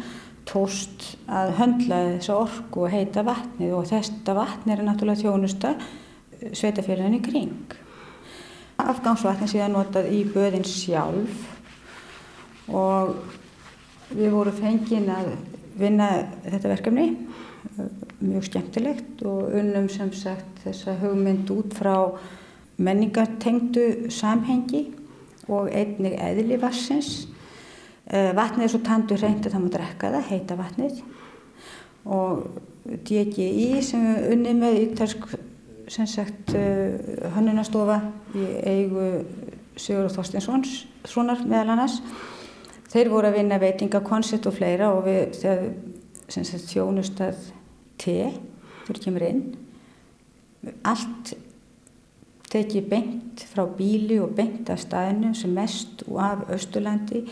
[0.49, 3.75] tóst að höndla þessa orku og heita vatnið.
[3.77, 5.75] Og þetta vatn er náttúrulega þjónusta
[6.57, 7.75] sveitafélagin í kring.
[8.81, 11.45] Afgangsvatni síðan notað í böðin sjálf.
[12.71, 13.13] Og
[14.11, 15.27] Við vorum fengið að
[15.79, 16.07] vinna
[16.43, 17.05] þetta verkefni,
[18.19, 19.21] mjög skemmtilegt.
[19.23, 21.95] Og unnum sem sagt þessa hugmynd út frá
[22.81, 24.85] menningartengdu samhengi
[25.51, 27.27] og einnig eðli vassins.
[28.11, 30.99] Eh, vatnið er svo tandu hreint að það má drekka það, heita vatnið.
[32.11, 32.43] Og
[33.07, 35.27] DGI sem við unnið með ítalsk
[35.91, 37.99] sagt eh, hannunastofa
[38.37, 39.07] í eigu
[39.79, 42.01] Sigur Þorstinsons, svonar meðal annars.
[42.91, 47.45] Þeir voru að vinna veitingakoncept og fleira og við þegar þjónustað
[48.01, 48.17] te
[48.85, 49.41] fyrir kemur inn.
[50.87, 51.33] Allt
[52.51, 57.23] tekið beint frá bíli og beint af staðinu sem mest og af Östurlandi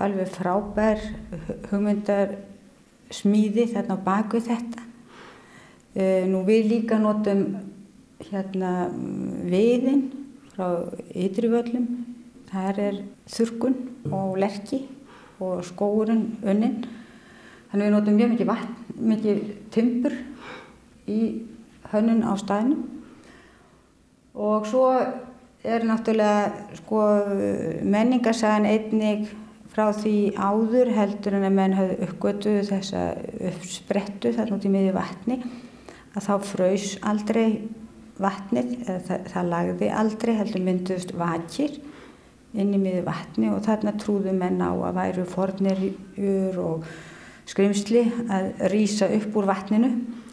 [0.00, 1.02] alveg frábær
[1.70, 2.36] hugmyndar
[3.12, 4.86] smíði þarna á baku þetta.
[5.92, 7.44] E, nú við líka notum
[8.30, 8.88] hérna
[9.44, 10.06] viðinn
[10.54, 11.90] frá ytrivöllum
[12.48, 13.76] þar er þurkun
[14.12, 14.86] og lerki
[15.42, 16.80] og skóurinn unnin.
[17.68, 18.74] Þannig við notum mjög mikið vatn,
[19.12, 20.16] mikið tympur
[21.08, 21.20] í
[21.92, 22.91] hönnun á staðinu
[24.34, 24.88] og svo
[25.62, 27.02] er náttúrulega sko,
[27.84, 29.28] menningarsagan einnig
[29.72, 33.04] frá því áður heldur en að menn hafði uppgötu þessa
[33.52, 35.38] uppsprettu þarna út í miðju vatni
[36.12, 37.46] að þá fröys aldrei
[38.22, 38.74] vatnið,
[39.06, 41.78] það, það lagði aldrei heldur mynduðust vakir
[42.52, 46.90] inn í miður vatni og þarna trúðu menn á að væru fornirjur og
[47.48, 49.92] skrimsli að rýsa upp úr vatninu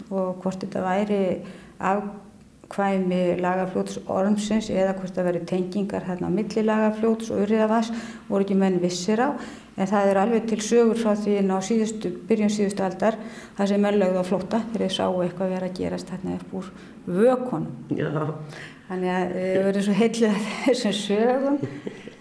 [0.10, 1.22] og hvort þetta væri
[2.70, 7.90] afkvæmi lagafljóts ormsins eða hvort það væri tengingar hérna á milli lagafljóts og urriðavas
[8.30, 9.34] voru ekki menn vissir á
[9.78, 13.18] en það er alveg til sögur frá því ná síðustu, byrjun síðustu aldar
[13.58, 16.54] það sem er lögð á flóta þegar þeir sáu eitthvað verið að gerast hérna upp
[16.60, 16.70] úr
[17.08, 17.74] vökonum.
[17.98, 18.12] Já.
[18.90, 21.58] Þannig að við verðum svo heilið þessum sögum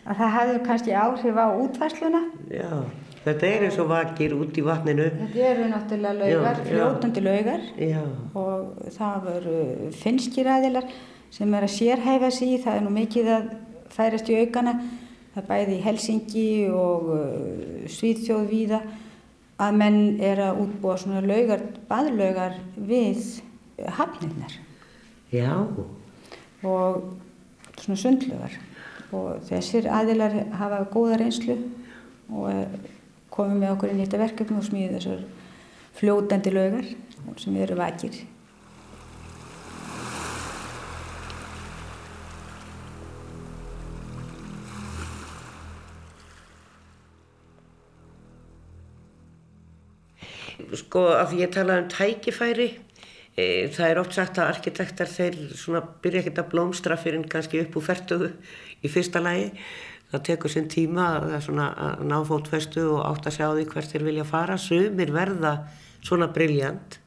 [0.08, 2.22] að það hefði kannski áhrif á útvarsluna.
[2.48, 2.72] Já,
[3.24, 5.08] þetta er eins og vakir út í vatninu.
[5.20, 8.02] Þetta eru náttúrulega laugar, fljótandi laugar já.
[8.38, 9.58] og það veru
[9.98, 10.88] finskir aðilar
[11.34, 13.50] sem er að sérhæfa sig í, það er nú mikið að
[13.92, 14.74] færast í aukana,
[15.34, 18.80] það bæði í Helsingi og uh, Svíðþjóð víða
[19.58, 23.40] að menn er að útbúa svona laugar, baðlaugar við
[23.98, 24.54] hafnirnar.
[25.34, 25.52] Já,
[26.62, 27.10] og
[27.78, 28.54] svona sundlaugar.
[29.14, 31.56] Og þessir aðilar hafa góða reynslu
[32.28, 32.86] og
[33.38, 35.22] komið með okkur inn í þetta verkefni og smíði þessar
[35.98, 36.90] fljótandi laugar
[37.38, 38.18] sem eru vakir.
[50.76, 52.66] sko af því ég talaði um tækifæri
[53.38, 57.62] e, það er oft sagt að arkitektar þeir svona byrja ekkert að blómstra fyrir kannski
[57.62, 58.30] upp úr færtugu
[58.84, 59.48] í fyrsta lagi
[60.12, 61.34] það tekur sinn tíma að,
[62.08, 64.56] ná fótfestu og átt að sjá því hvert þeir vilja fara.
[64.60, 65.52] Sumir verða
[66.04, 66.98] svona briljant.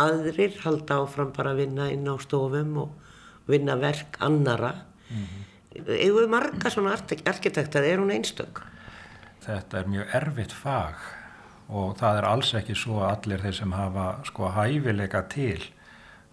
[0.00, 4.72] Aðrir halda áfram bara að vinna inn á stofum og vinna verk annara
[5.10, 5.42] mm -hmm.
[5.86, 7.84] eða marga svona arkitektar?
[7.84, 8.62] Er hún einstök?
[9.40, 10.94] Þetta er mjög erfitt fag
[11.68, 15.62] og það er alls ekki svo að allir þeir sem hafa sko hæfileika til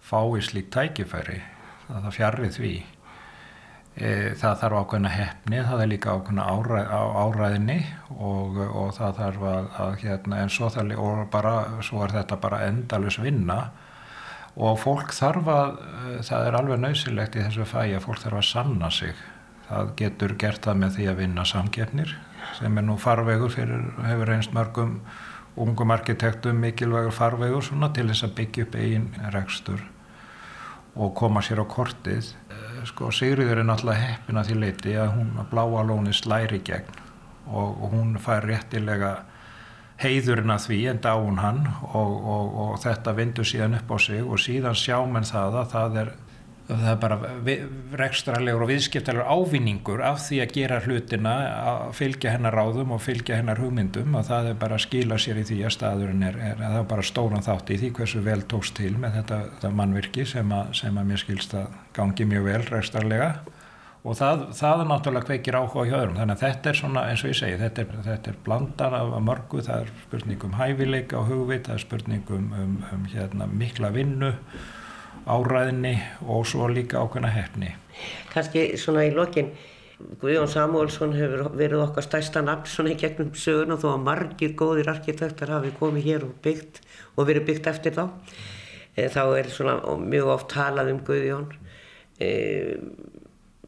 [0.00, 1.42] fái slíkt tækifæri.
[1.88, 2.84] Það, fjarrið því
[3.98, 7.78] það þarf ákveðna hefni það er líka ákveðna áræð, á, áræðinni
[8.14, 10.92] og, og það þarf að, að hérna, en svo, það,
[11.32, 11.54] bara,
[11.86, 13.58] svo er þetta bara endalus vinna.
[14.58, 15.74] Og fólk þarf að
[16.26, 19.26] það er alveg nöysilegt í þessu fæi að fólk þarf að sanna sig.
[19.68, 22.16] Það getur gert það með því að vinna samgefnir
[22.56, 24.98] sem er nú farvegur fyrir hefur einst mörgum
[25.58, 29.82] ungum arkitektum mikilvægur farvegur svona til þess að byggja upp eigin rekstur
[30.98, 32.34] og koma sér á kortið.
[32.50, 36.60] Eh, sko Sigriður er náttúrulega heppin að því leiti að hún að bláa lóni slæri
[36.66, 37.02] gegn
[37.46, 39.12] og, og hún fær réttilega
[39.98, 44.22] heiðurinn að því en dáun hann og, og, og þetta vindur síðan upp á sig
[44.22, 46.12] og síðan sjá menn það að það er
[46.68, 47.16] það er bara
[47.96, 53.38] rekstralegur og viðskiptalegur ávinningur af því að gera hlutina að fylgja hennar ráðum og fylgja
[53.40, 56.60] hennar hugmyndum og það er bara að skila sér í því að staðurinn er, er
[56.60, 60.26] það er bara stóran þátt í því hversu vel tókst til með þetta, þetta mannvirki
[60.28, 63.30] sem að, sem að mér skilst að gangi mjög vel rekstralega
[64.04, 66.16] og það, það er náttúrulega kveikir áhuga hjá öðrum.
[66.16, 69.14] Þannig að þetta er svona eins og ég segi þetta er, þetta er blandan af
[69.26, 69.62] mörgu.
[69.66, 73.90] Það er spurning um hæfileika og hugvit það er spurning um, um, um hérna, mikla
[73.92, 74.32] vinnu
[75.28, 75.94] áræðinni
[76.26, 77.74] og svo líka ákveðna hefni.
[78.32, 79.52] Kanski svona í lokin,
[80.20, 84.54] Guðjón Samuelsson hefur verið okkar stærsta nafn svona í gegnum sögun og þó að margir
[84.58, 86.78] góðir arkitektar hafi komið hér og byggt
[87.16, 88.04] og verið byggt eftir þá.
[88.94, 91.48] E, þá er svona mjög oft talað um Guðjón.
[92.22, 92.30] E,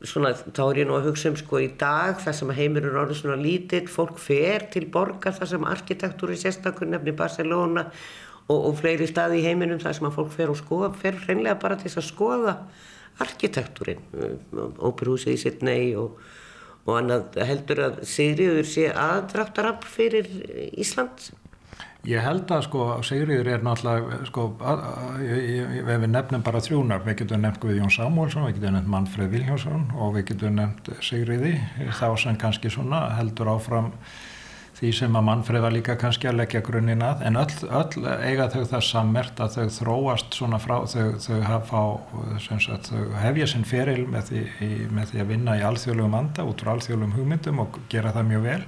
[0.07, 3.03] svona þá er ég nú að hugsa um sko í dag þar sem heimurinn er
[3.03, 7.89] orðið svona lítill, fólk fer til borgar þar sem arkitektúri sérstakur nefni Barcelona
[8.51, 11.59] og, og fleiri staði í heiminum þar sem að fólk fer og skoða, fer hreinlega
[11.63, 12.55] bara til þess að skoða
[13.21, 14.01] arkitektúrin,
[14.81, 16.17] óperúsið í Sydney og,
[16.87, 20.31] og annað heldur að Sigriður sé aðdráttarafl fyrir
[20.81, 21.31] Ísland?
[22.09, 24.47] Ég held að sko Sigriður er náttúrulega sko,
[25.21, 29.85] ef við nefnum bara þrjúnar, við getum nefnt Guðjón Samuelsson, við getum nefnt Manfred Viljánsson
[30.01, 31.59] og við getum nefnt Sigriði,
[31.99, 33.93] þá sem kannski svona heldur áfram
[34.81, 38.47] því sem að mannfrið var líka kannski að leggja grunninn að en öll, öll eiga
[38.53, 41.83] þau það sammert að þau þróast svona frá þau, þau, hafa,
[42.41, 46.65] sagt, þau hefja sinn feril með því, með því að vinna í alþjóðlegum anda út
[46.65, 48.63] frá alþjóðlegum hugmyndum og gera það mjög vel.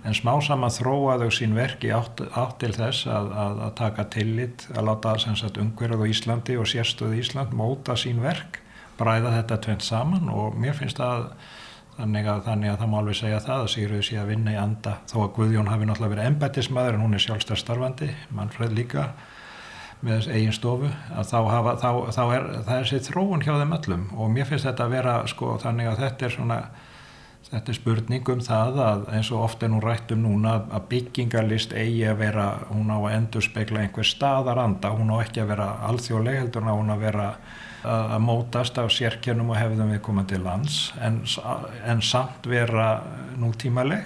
[0.00, 3.74] En smá saman þróa þau sín verk í átt, átt til þess að, að, að
[3.82, 5.12] taka tillit að láta
[5.60, 8.62] umhverfið á Íslandi og sérstöðu Ísland móta sín verk
[9.00, 11.30] bræða þetta tvent saman og mér finnst að
[12.00, 14.60] Þannig að, þannig að það má alveg segja það að Sigurður sé að vinna í
[14.60, 19.08] anda þó að Guðjón hafi náttúrulega verið embættismæður en hún er sjálfstæðar starfandi, mannfræð líka
[20.00, 22.22] með eigin stofu að þá, hafa, þá, þá
[22.78, 24.06] er sér þróun hjá þeim öllum.
[24.16, 26.60] Og mér finnst þetta að vera sko þannig að þetta er svona
[27.50, 32.04] þetta er spurning um það að eins og ofte nú rættum núna að byggingarlist eigi
[32.06, 36.38] að vera, hún á að endur spekla einhver staðaranda, hún á ekki að vera alþjóðleg
[36.44, 37.28] heldur hún á að vera
[37.84, 41.22] að mótast af sérkjörnum og hefðum við komandi lands en,
[41.88, 43.00] en samt vera
[43.40, 44.04] nútímaleg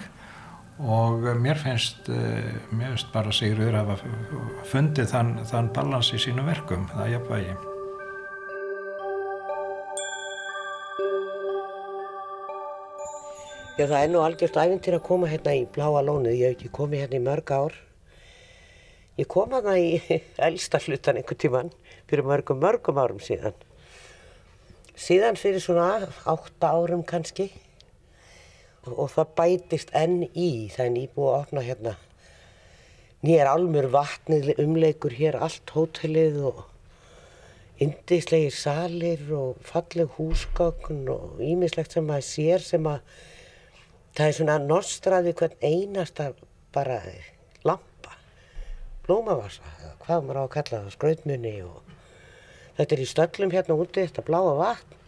[0.79, 6.19] og mér finnst, eh, mér finnst bara Sigurður að hafa fundið þann, þann balans í
[6.19, 7.55] sínu verkum, það er jafnvægi.
[13.75, 16.69] Já það er nú algjört æfintir að koma hérna í bláa lónið, ég hef ekki
[16.71, 17.84] komið hérna í mörg ár.
[19.15, 19.99] Ég kom hérna í
[20.47, 21.71] elsta hlutan einhvern tíman
[22.09, 23.55] fyrir mörgum mörgum árum síðan.
[24.95, 27.49] Síðan fyrir svona átta árum kannski
[28.85, 31.95] og það bætist enn í, það er nýbúið að opna hérna
[33.25, 36.59] nýjar almur vatnið umleikur hér allt hótelið og
[37.81, 42.99] indislegir salir og falleg húsgögn og ímislegt sem maður sér sem að
[44.15, 46.29] það er svona nostraði hvern einasta
[46.75, 46.99] bara
[49.05, 51.95] blómavasa, eða hvað maður á að kalla það, skrautmunni og
[52.77, 55.01] þetta er í stöllum hérna úti, þetta bláa vatn.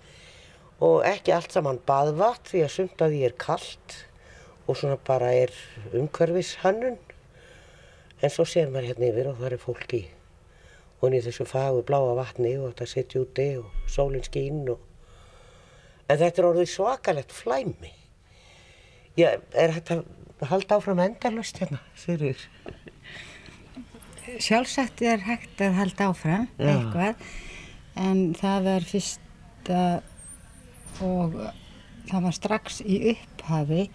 [0.87, 3.95] Og ekki allt saman baðvatn því að því er kallt
[4.67, 5.53] og svona bara er
[5.95, 6.99] umhverfis hannun
[8.21, 10.01] en svo sér maður hérna yfir og það er fólki
[10.97, 14.81] og í þessu fagu bláa vatni og þetta sitt úti og sólinn skín og
[16.07, 17.93] en þetta er orðið svakalegt flæmi.
[19.17, 20.01] Já, er þetta
[20.51, 22.43] halda áfram endalust hérna, Sigriður?
[24.27, 26.67] Sjálfsagt er hægt að halda áfram Já.
[26.73, 27.21] eitthvað
[27.97, 29.81] en það var fyrsta
[31.05, 31.37] og
[32.09, 33.87] það var strax í upphafi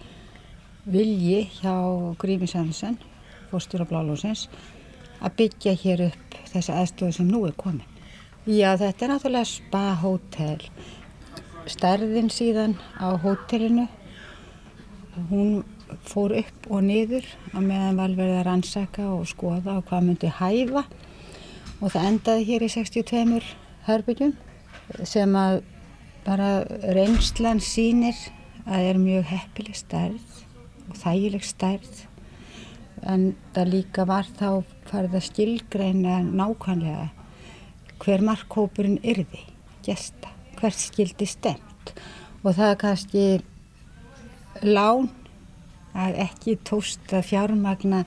[0.88, 1.74] vilji hjá
[2.18, 2.96] Grími Sandsson,
[3.50, 4.48] fórstur á Blálósins,
[5.22, 7.86] að byggja hér upp þessa aðstofu sem nú er komin.
[8.48, 10.64] Já, þetta er náttúrulega spa-hótel.
[11.70, 13.86] Stærðin síðan á hótelinu,
[15.30, 15.62] hún
[16.08, 20.30] fór upp og niður á meðan var verið að rannsaka og skoða og hvað myndi
[20.38, 20.84] hæfa.
[21.82, 23.42] Og það endaði hér í 62
[23.88, 24.34] herbyggjum
[25.08, 25.62] sem að
[26.26, 26.50] bara
[26.94, 28.18] reynslan sýnir
[28.66, 30.42] að er mjög heppileg stærð
[30.88, 32.04] og þægileg stærð.
[33.02, 37.08] En það líka var þá farið að skilgreina nákvæmlega
[38.02, 39.42] hver markhópurinn yrði
[39.86, 41.92] gesta, hvert skildi stemt
[42.42, 43.24] og það er kannski
[44.66, 45.10] lán
[45.98, 48.04] að ekki tóst að fjármagna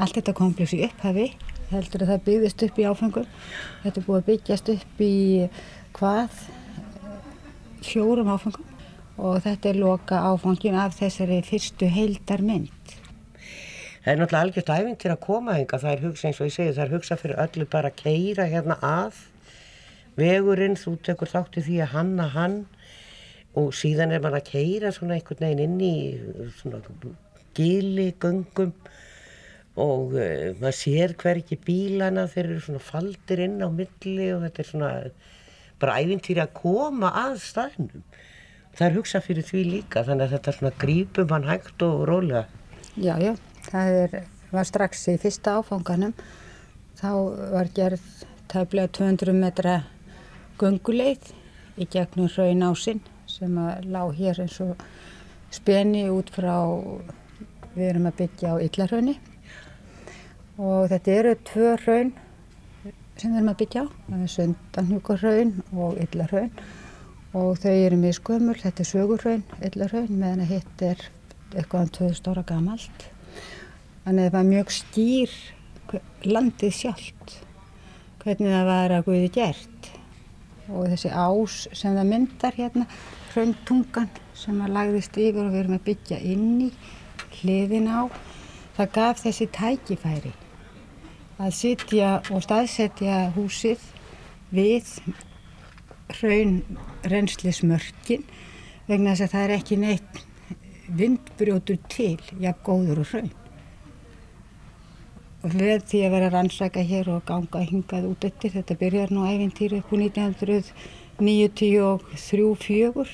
[0.00, 1.28] allt þetta komplex í upphafi
[1.70, 3.28] heldur að það byggðist upp í áfengum
[3.82, 5.14] þetta er búið að byggjast upp í
[5.98, 6.42] hvað?
[7.84, 8.66] Fjórum áfengum
[9.20, 12.96] og þetta er loka áfangin af þessari fyrstu heildar mynd
[14.00, 16.72] Það er náttúrulega algjört æfintir að koma hinga, það er hugsa eins og ég segi,
[16.72, 19.18] það er hugsa fyrir öllu bara að keira hérna að.
[20.16, 22.54] Vegurinn, þú tekur þátti því að hanna hann
[23.58, 25.94] og síðan er maður að keira svona einhvern veginn inn í
[26.60, 26.80] svona
[27.56, 28.74] gili, göngum
[29.80, 34.44] og uh, maður sér hver ekki bílana, þeir eru svona faldir inn á milli og
[34.46, 34.90] þetta er svona
[35.80, 38.04] bara æfintýri að koma að staðnum.
[38.76, 42.44] Það er hugsa fyrir því líka, þannig að þetta svona grípum hann hægt og rólega.
[43.00, 43.32] Já, já,
[43.70, 44.16] það er,
[44.52, 46.14] var strax í fyrsta áfanganum
[47.00, 47.10] þá
[47.54, 48.02] var gerð
[48.50, 49.76] tæflega 200 metra
[50.60, 51.30] gunguleið
[51.80, 53.00] í gegnum hraun ásinn
[53.40, 54.82] sem að lág hér eins og
[55.50, 56.56] speni út frá
[57.72, 59.14] við erum að byggja á Yllarhraunni
[60.60, 62.10] og þetta eru tvö hraun
[63.16, 63.86] sem við erum að byggja á.
[64.10, 66.52] Það er Sundanhjúkarhraun og Yllarhraun
[67.40, 71.04] og þau eru mjög skömmul, þetta er Sögurhraun, Yllarhraun meðan að hitt er
[71.54, 73.06] eitthvað um 2000 ára gamalt.
[74.04, 75.38] Þannig að það var mjög skýr
[76.26, 77.38] landið sjálft
[78.20, 79.90] hvernig það var að Guði gert.
[80.70, 82.86] Og þessi ás sem það myndar hérna
[83.32, 86.70] hrauntungan sem að lagðist yfir og við erum að byggja inn í
[87.40, 88.00] hliðin á
[88.76, 90.32] það gaf þessi tækifæri
[91.40, 93.84] að sitja og staðsetja húsið
[94.52, 94.88] við
[96.18, 96.56] hraun
[97.08, 98.26] reynslismörkin
[98.88, 100.24] vegna þess að það er ekki neitt
[100.98, 103.30] vindbrjótur til jafn góður og hraun.
[105.40, 109.24] Og við því að vera rannsaka hér og ganga hingað út eftir þetta byrjar nú
[109.24, 110.02] æfintýri upp úr
[111.20, 113.04] 1993-4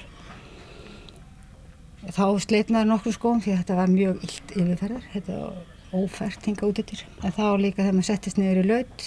[2.06, 5.04] þá sleitnaði nokkur skóm því þetta var mjög illt yfirferðar.
[5.14, 5.54] Þetta var
[5.96, 7.00] ófært hinga út eftir.
[7.22, 8.98] En þá líka þegar maður settist í laut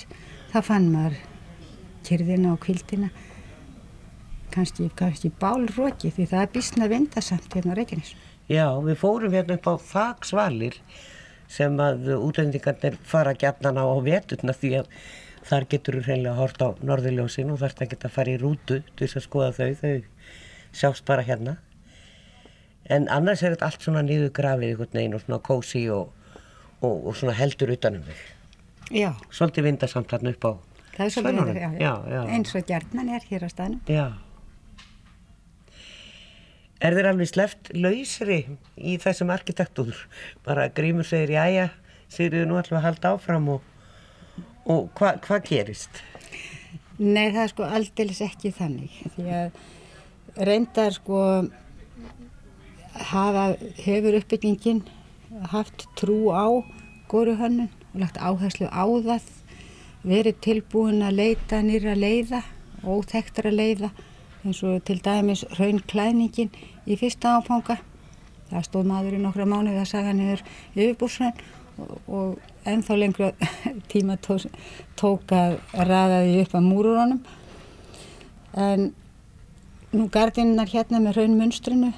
[0.52, 1.16] þá fann maður
[2.08, 3.10] kyrðina og kvildina
[4.54, 8.12] kannski, kannski bálróki því það er bísna vindasamt hérna á Reykjanes.
[8.50, 10.80] Já, við fórum hérna upp á fagsvalir
[11.50, 14.91] sem að útlendingarnir fara gætnan á á veturna því að
[15.48, 18.40] þar getur þú hreinlega að horta á norðurljósin og þarfst að geta að fara í
[18.42, 21.58] rútu til þess að skoða þau, þau sjást bara hérna.
[22.90, 26.10] En annars er þetta allt svona niður grafið einhvern veginn og svona kósi og,
[26.82, 28.26] og, og svona heldur utanum þau.
[28.90, 30.52] Já, Svolítið vindasamt hérna upp á
[31.00, 31.80] já, já.
[31.80, 32.22] Já, já.
[32.28, 34.08] eins og gjarnan er hér á staðnum Já.
[36.80, 38.40] Er þeir alveg sleft lausri
[38.76, 39.96] í þessum arkitektúr?
[40.44, 41.70] Bara Grímur segir, jæja,
[42.12, 43.64] segir nú ætlum við að halda áfram og,
[44.70, 46.04] og hvað hva gerist?
[47.00, 51.24] Nei, það er sko aldeilis ekki þannig því að reyndar sko
[53.10, 53.46] hafa,
[53.80, 54.84] hefur uppbyggingin
[55.54, 56.48] haft trú á
[57.10, 59.30] góruhönnun og lagt áherslu á það
[60.04, 62.44] verið tilbúin að leita nýra leiða
[62.88, 63.90] óþekktara leiða
[64.44, 66.52] eins og til dæmis raunklæðningin
[66.88, 67.80] í fyrsta áfanga
[68.50, 70.46] það stóð maður í nokkra mánuði að saga niður
[70.76, 71.36] yfirbúrsræn
[71.80, 73.32] og, og ennþá lengra
[73.92, 74.48] tíma tók,
[75.00, 77.22] tók að raða því upp að múrurunum.
[78.60, 78.90] En
[79.94, 81.94] nú gardinnar hérna með raunmunstrinu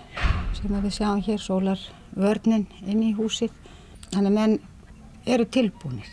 [0.58, 3.54] sem við sjáum hér sólar vörnin inn í húsið.
[4.12, 4.60] Þannig að menn
[5.30, 6.10] eru tilbúinir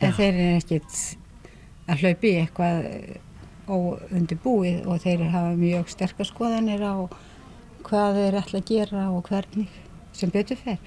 [0.00, 0.96] en þeir eru ekkit
[1.86, 2.88] að hlaupi eitthvað
[3.66, 6.94] óundibúið og þeir hafa mjög sterkar skoðanir á
[7.86, 9.78] hvað þeir ætla að gera og hvernig
[10.16, 10.78] sem betur fer.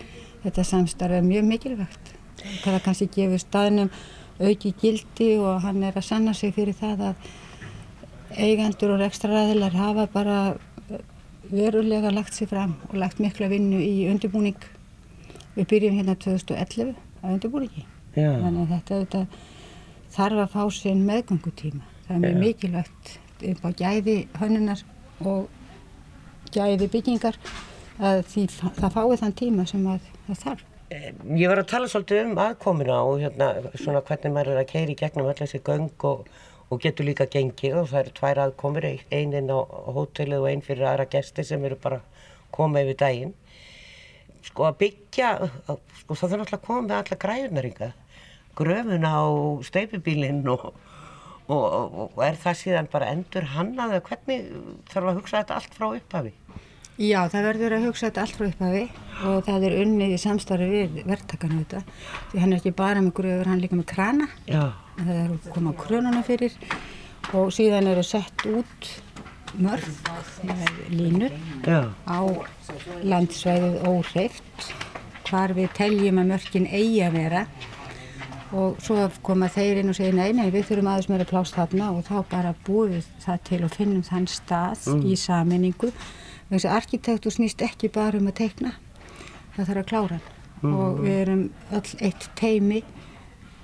[0.43, 2.15] Þetta samstarf er mjög mikilvægt.
[2.63, 3.91] Það kannski gefur staðnum
[4.39, 7.29] auki gildi og hann er að sanna sig fyrir það að
[8.39, 10.39] eigendur og rekstraræðilar hafa bara
[11.49, 14.59] verulega lagt sér fram og lagt mikla vinnu í undirbúning.
[15.55, 17.85] Við byrjum hérna 2011 að undirbúningi.
[18.15, 18.31] Já.
[18.39, 19.25] Þannig að þetta, þetta
[20.15, 21.87] þarf að fá sinn meðgöngutíma.
[22.07, 23.17] Það er mjög mikilvægt
[23.49, 24.83] upp á gæði hönnunar
[25.25, 25.49] og
[26.53, 27.37] gæði byggingar
[27.99, 28.45] að því,
[28.79, 30.07] það fái þann tíma sem að,
[30.38, 30.67] þarf.
[30.89, 34.93] Ég var að tala svolítið um aðkomuna og hérna svona hvernig maður er að keira
[34.93, 36.23] í gegnum öll þessi göng og,
[36.73, 39.59] og getur líka gengið og það eru tvær aðkomur, ein inn á
[39.93, 42.01] hótelið og ein fyrir aðra gesti sem eru bara
[42.55, 43.36] koma yfir daginn.
[44.49, 45.32] Sko að byggja,
[46.01, 47.95] sko það þarf alltaf að koma með alla græðunar yngar,
[48.57, 49.25] gröfuna á
[49.69, 50.71] steipubílinn og,
[51.45, 54.49] og, og, og er það síðan bara endur hannað eða hvernig
[54.89, 56.34] þarf að hugsa þetta allt frá upphafi?
[57.00, 58.82] Já, það verður að hugsa þetta allt frá upphafi
[59.30, 61.84] og það er unnið í samstarfi við verktakana þetta.
[62.32, 64.28] Því hann er ekki bara með gröfur, hann er líka með krana.
[64.50, 64.66] Já.
[64.97, 66.58] Það eru koma krönuna fyrir
[67.39, 68.89] og síðan eru sett út
[69.60, 69.88] mörg
[70.91, 71.32] línur
[71.64, 71.88] Já.
[72.04, 72.20] á
[73.04, 74.70] landsvæðið óhreift
[75.30, 77.43] hvar við teljum að mörkin eigi að vera
[78.60, 81.91] og svo koma þeir inn og segja nei, nei, við þurfum aðeins meira plást þarna
[81.93, 85.91] og þá bara búum við það til og finnum þann stað í saminningu
[86.50, 88.74] Þessi arkitektur snýst ekki bara um að teikna,
[89.54, 90.38] það þarf að klára hann
[90.76, 91.43] og við erum
[91.78, 92.82] öll eitt teimi,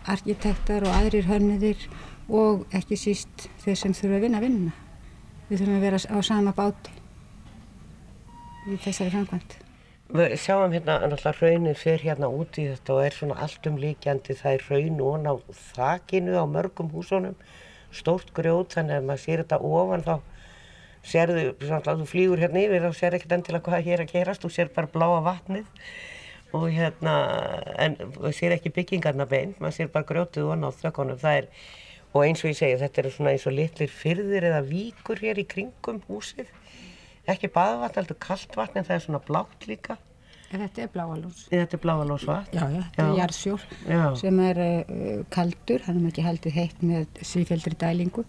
[0.08, 1.88] arkitektar og aðrir hönniðir
[2.30, 4.76] og ekki síst þeir sem þurfa að vinna vinnuna.
[5.50, 6.94] Við þurfum að vera á sama báti
[8.66, 9.58] í þessari framkvæmt.
[10.16, 13.82] Við sjáum hérna náttúrulega raunin fyrir hérna út í þetta og er svona allt um
[13.82, 15.34] líkjandi það er raun og á
[15.74, 17.36] þakinu á mörgum húsunum,
[17.90, 20.16] stórt grjót þannig að maður sér þetta ofan þá
[21.06, 24.45] sérðu, þú flýgur hérna yfir þá sér ekkert endilega hvað hér að gerast.
[24.45, 25.66] Þú sér bara bláa vatnið
[26.56, 27.16] og hérna,
[27.82, 31.49] en maður sér ekki byggingarna beint, maður sér bara grjótið ofan á þökkunum, það er
[32.16, 35.41] og eins og ég segi, þetta er svona eins og litlir fyrðir eða víkur hér
[35.41, 36.47] í kringum húsið.
[37.28, 39.97] Ekki baðvatn, heldur kalt vatn en það er svona blátt líka.
[40.53, 41.41] En þetta er bláalús.
[41.49, 42.56] Þetta er bláalósvatn.
[42.56, 43.66] Já, já, þetta er jarðsjór
[44.22, 48.24] sem er uh, kaldur, hann er ekki heldur heitt með sífjöldri dælingu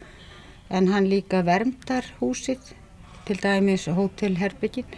[0.71, 2.73] en hann líka vermdar húsið,
[3.27, 4.97] til dæmis hótelherbyggin,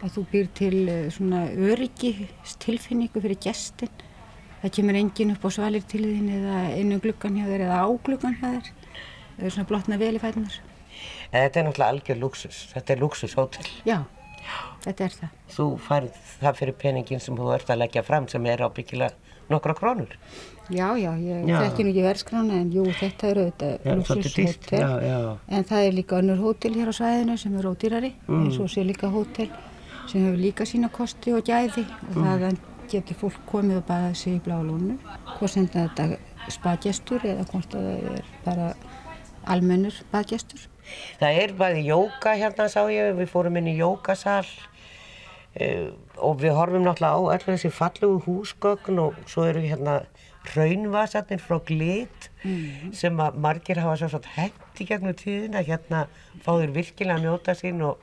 [0.00, 3.92] að þú býr til uh, svona öryggistilfinningu fyrir gestin.
[4.60, 7.80] Það kemur engin upp á svalir til þín eða inn um gluggan hjá þér eða
[7.80, 8.72] á gluggan hjá þér.
[9.36, 10.56] Það er svona blotna vel í fætunar.
[11.30, 12.58] Þetta er náttúrulega algjör luxus.
[12.74, 13.68] Þetta er luxushótel.
[13.88, 13.98] Já,
[14.84, 15.28] þetta er það.
[15.56, 19.12] Þú færð það fyrir peningin sem þú ert að leggja fram sem er ábyggilega
[19.50, 20.12] nokkra krónur.
[20.70, 23.86] Já, já, ég þekki nú ekki verskrána en jú, þetta er auðvitað
[25.02, 25.38] já.
[25.48, 28.44] En það er líka önnur hótel hér á svæðinu sem er ódýrari, Mm.
[28.46, 29.50] eins og sé líka hótel
[30.06, 32.24] sem hefur líka sína kosti og gæði og Mm.
[32.24, 32.56] það
[32.90, 34.98] getur fólk komið og baðað sig í blálónu.
[35.38, 38.74] Hvort sem þetta spagestur eða hvort að það er bara
[39.46, 40.66] almennur baðgestur.
[41.20, 46.56] Það er bæði jóka hérna sá ég, við fórum inn í jókasal uh, og við
[46.56, 50.00] horfum náttúrulega á öll þessi fallegu húsgögn og svo eru hérna
[50.54, 52.30] raunvasarnir frá glit
[52.96, 55.62] sem að margir hafa svo svo hent í gegnum tíðina.
[55.66, 56.06] Hérna
[56.40, 58.00] fá þeir virkilega að njóta sín og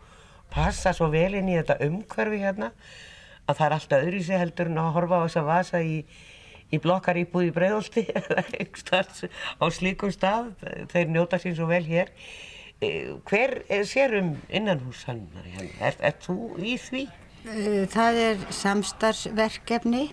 [0.53, 2.71] passa svo vel inn í þetta umhverfi hérna.
[3.47, 5.95] Að það er alltaf öðru sig heldur en að horfa á þess að vasa í,
[6.69, 9.25] í blokkar íbúð í breiðolti eða einhverstaðs
[9.57, 10.51] á slíkum stað,
[10.93, 12.11] þeir njóta sín svo vel hér.
[12.79, 15.87] Hver sér um innanhúshannar hérna?
[15.87, 17.07] Er, er þú í því?
[17.49, 20.03] Eh, Það er samstarfsverkefni.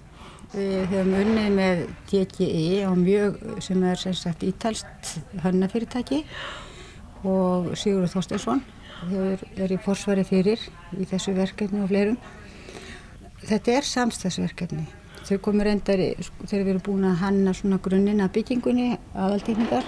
[0.55, 6.21] Við höfum unnið með DGI og mjög sem er sem sagt ítalst hönnafyrirtæki
[7.27, 8.61] og Sigurður Þorsteinsson
[9.09, 10.63] hefur, er í forsvari fyrir
[10.95, 12.19] í þessu verkefni og fleirum.
[13.45, 14.87] Þetta er samstagsverkefni.
[15.25, 18.89] Þau komur reyndar í- sko, þegar við erum búin að hanna svona grunninn að byggingunni,
[19.17, 19.87] aðaldýkningar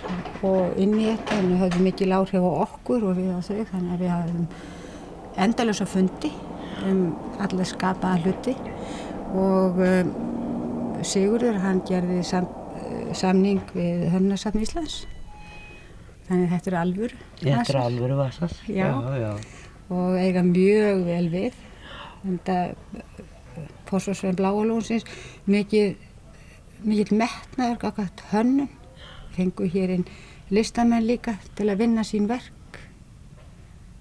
[0.48, 3.58] og inn í þetta en við höfum mikil áhrif á okkur og við á þau
[3.72, 4.46] þannig að við hafum
[5.44, 6.30] endalösa fundi
[6.88, 7.02] um
[7.44, 8.54] alla skapaða hluti.
[9.36, 10.14] Og um,
[11.04, 12.46] Sigurður hann gerði sam,
[13.12, 15.02] samning við Hörnarsafn Íslands.
[16.26, 18.16] Þannig að þetta er alvöru Þetta er alvöru
[18.72, 18.86] já.
[19.92, 21.60] og eiga mjög vel við.
[22.24, 22.56] Þetta
[23.90, 25.06] fórsvarsvein Bláalónsins
[25.46, 25.96] mikið
[26.86, 28.68] mikið metnaður gafkvæmt hönnun
[29.36, 30.06] fengu hér inn
[30.50, 32.52] listamenn líka til að vinna sín verk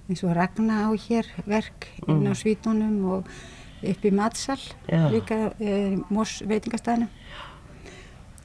[0.10, 3.30] eins og Ragnar á hér verk inn á svítunum og
[3.86, 4.60] upp í matsal
[4.90, 5.08] Já.
[5.14, 7.10] líka e, Mós veitingastæðnum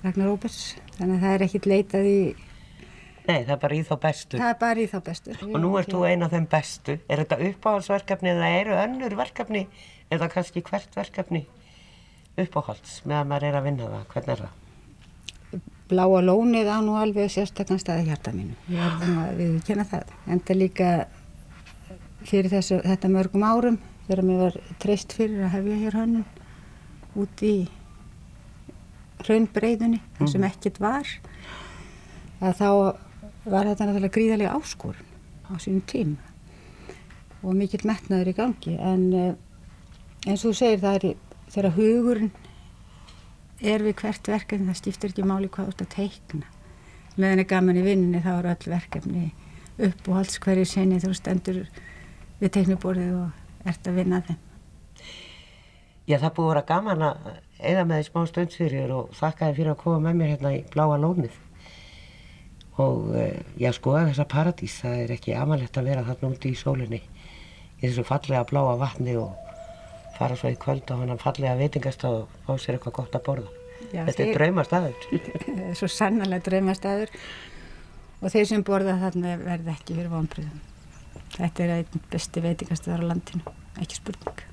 [0.01, 0.77] Ragnar Róbers.
[0.97, 2.21] Þannig að það er ekkit leitað í,
[3.27, 4.39] Nei, það er bara í þá bestu.
[4.41, 5.35] það er bara í þá bestu.
[5.45, 6.97] Og nú ert þú eina af þeim bestu.
[7.05, 9.67] Er þetta uppáhaldsverkefni eða eru önnur verkefni
[10.11, 11.45] eða kannski hvert verkefni
[12.41, 14.05] uppáhalds meðan maður er að vinna það?
[14.15, 14.57] Hvernig er það?
[15.91, 18.55] Bláa lónið á nú alveg sérstaklega staði hjarta mínu.
[18.79, 20.13] Að viðkynna það.
[20.31, 20.91] Enda líka
[22.29, 26.25] fyrir þessu, þetta mörgum árum þegar mér var treyst fyrir að hefja hér hönnun
[27.19, 27.55] út í
[29.21, 31.09] hraunbreiðunni, þar sem ekkert var,
[32.41, 32.69] að þá
[33.51, 35.09] var þetta náttúrulega gríðarlega áskorun
[35.51, 36.31] á sínum tíma
[37.41, 38.75] og mikill metnaður í gangi.
[38.77, 39.35] En eh,
[40.27, 41.19] eins og þú segir, það er
[41.51, 42.33] þegar hugurinn
[43.61, 46.47] er við hvert verkefni, það skiptir ekki máli hvað ert að teikna.
[47.17, 49.25] Meðan er gaman í vinninni þá eru öll verkefni
[49.81, 51.61] upp og halds hverju sinni þú stendur
[52.41, 54.41] við teiknuborðið og ert að vinna þeim.
[56.09, 57.29] Já, það búið að vera gaman að
[57.71, 60.33] eða með því smá stund fyrir þér og þakka þér fyrir að koma með mér
[60.35, 61.37] hérna í bláa lónið.
[62.81, 66.59] Og eh, já, skoða þessa paradís, það er ekki amalegt að vera þarna úti í
[66.59, 69.50] sólinni í þessu fallega bláa vatni og
[70.21, 73.55] fara svo í kvöld á hann fallega veitingastað og fá sér eitthvað gott að borða.
[73.91, 74.35] Já, Þetta er
[75.71, 77.15] er svo sannarlega draumastæður
[78.21, 80.61] og þeir sem borða þarna verða ekki fyrir vonbröðum.
[81.39, 84.47] Þetta er einn besti veitingastæður á landinu, ekki spurning.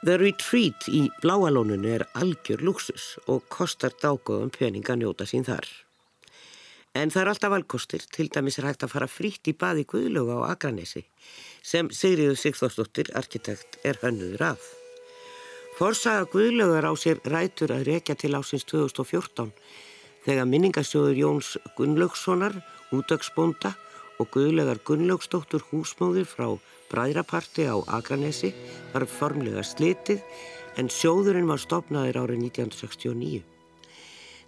[0.00, 5.66] The Retreat í Bláalónunu er algjör luxus og kostar dágóðum pening að njóta sín þar.
[6.96, 10.40] En það er alltaf valkostir, til dæmis er hægt að fara frítt í baði Guðlöga
[10.42, 11.04] á Akranesi
[11.62, 14.66] sem Sigriður Sigþórsdóttir, arkitekt, er hönnuður af.
[15.78, 19.52] Forsaga Guðlögar á sér rætur að rekja til ásins 2014
[20.26, 22.58] þegar minningasjóður Jóns Gunnlaugssonar,
[22.92, 23.72] útöksbónda
[24.20, 26.50] og Guðlögar Gunnlaugsdóttur húsmóðir frá
[26.90, 28.50] Bræðraparti á Akranesi
[28.92, 30.20] var formlega slitið
[30.76, 33.42] en sjóðurinn var stopnaðir árið 1969.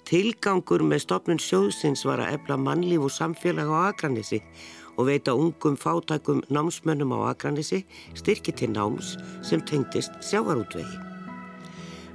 [0.03, 5.77] Tilgangur með stopnun sjóðsins var að efla mannlíf og samfélag á Akranesi og veita ungum
[5.77, 7.85] fátækum námsmönnum á Akranesi
[8.15, 10.99] styrki til náms sem tengdist sjávarútvegi.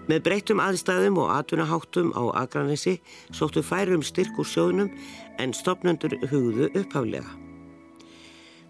[0.07, 2.99] Með breyttum aðstæðum og atvinnaháttum á Akranesi
[3.35, 4.93] sóttu færum styrk úr sjóðnum
[5.39, 7.27] en stopnendur hugðu upphaflega.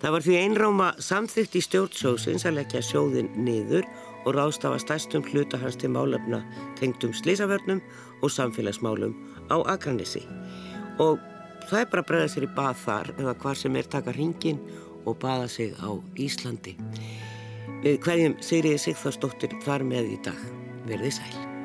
[0.02, 3.86] Það var því einráma samþygt í stjórnsjóðsins að leggja sjóðin niður
[4.26, 6.44] og ráðstafa stærstum hluta hans til málefna
[6.78, 7.82] tengdum slísavörnum
[8.22, 9.16] og samfélagsmálum
[9.50, 10.22] á Akranesi.
[11.02, 11.18] Og
[11.70, 14.64] það er bara að bregða sér í bað þar eða hvar sem er taka ringin
[15.08, 15.90] og baða sig á
[16.20, 16.78] Íslandi.
[17.84, 20.42] Við hverjum Sigriði Sigþórsdóttir þar með í dag.
[20.88, 21.57] Verðið sæl.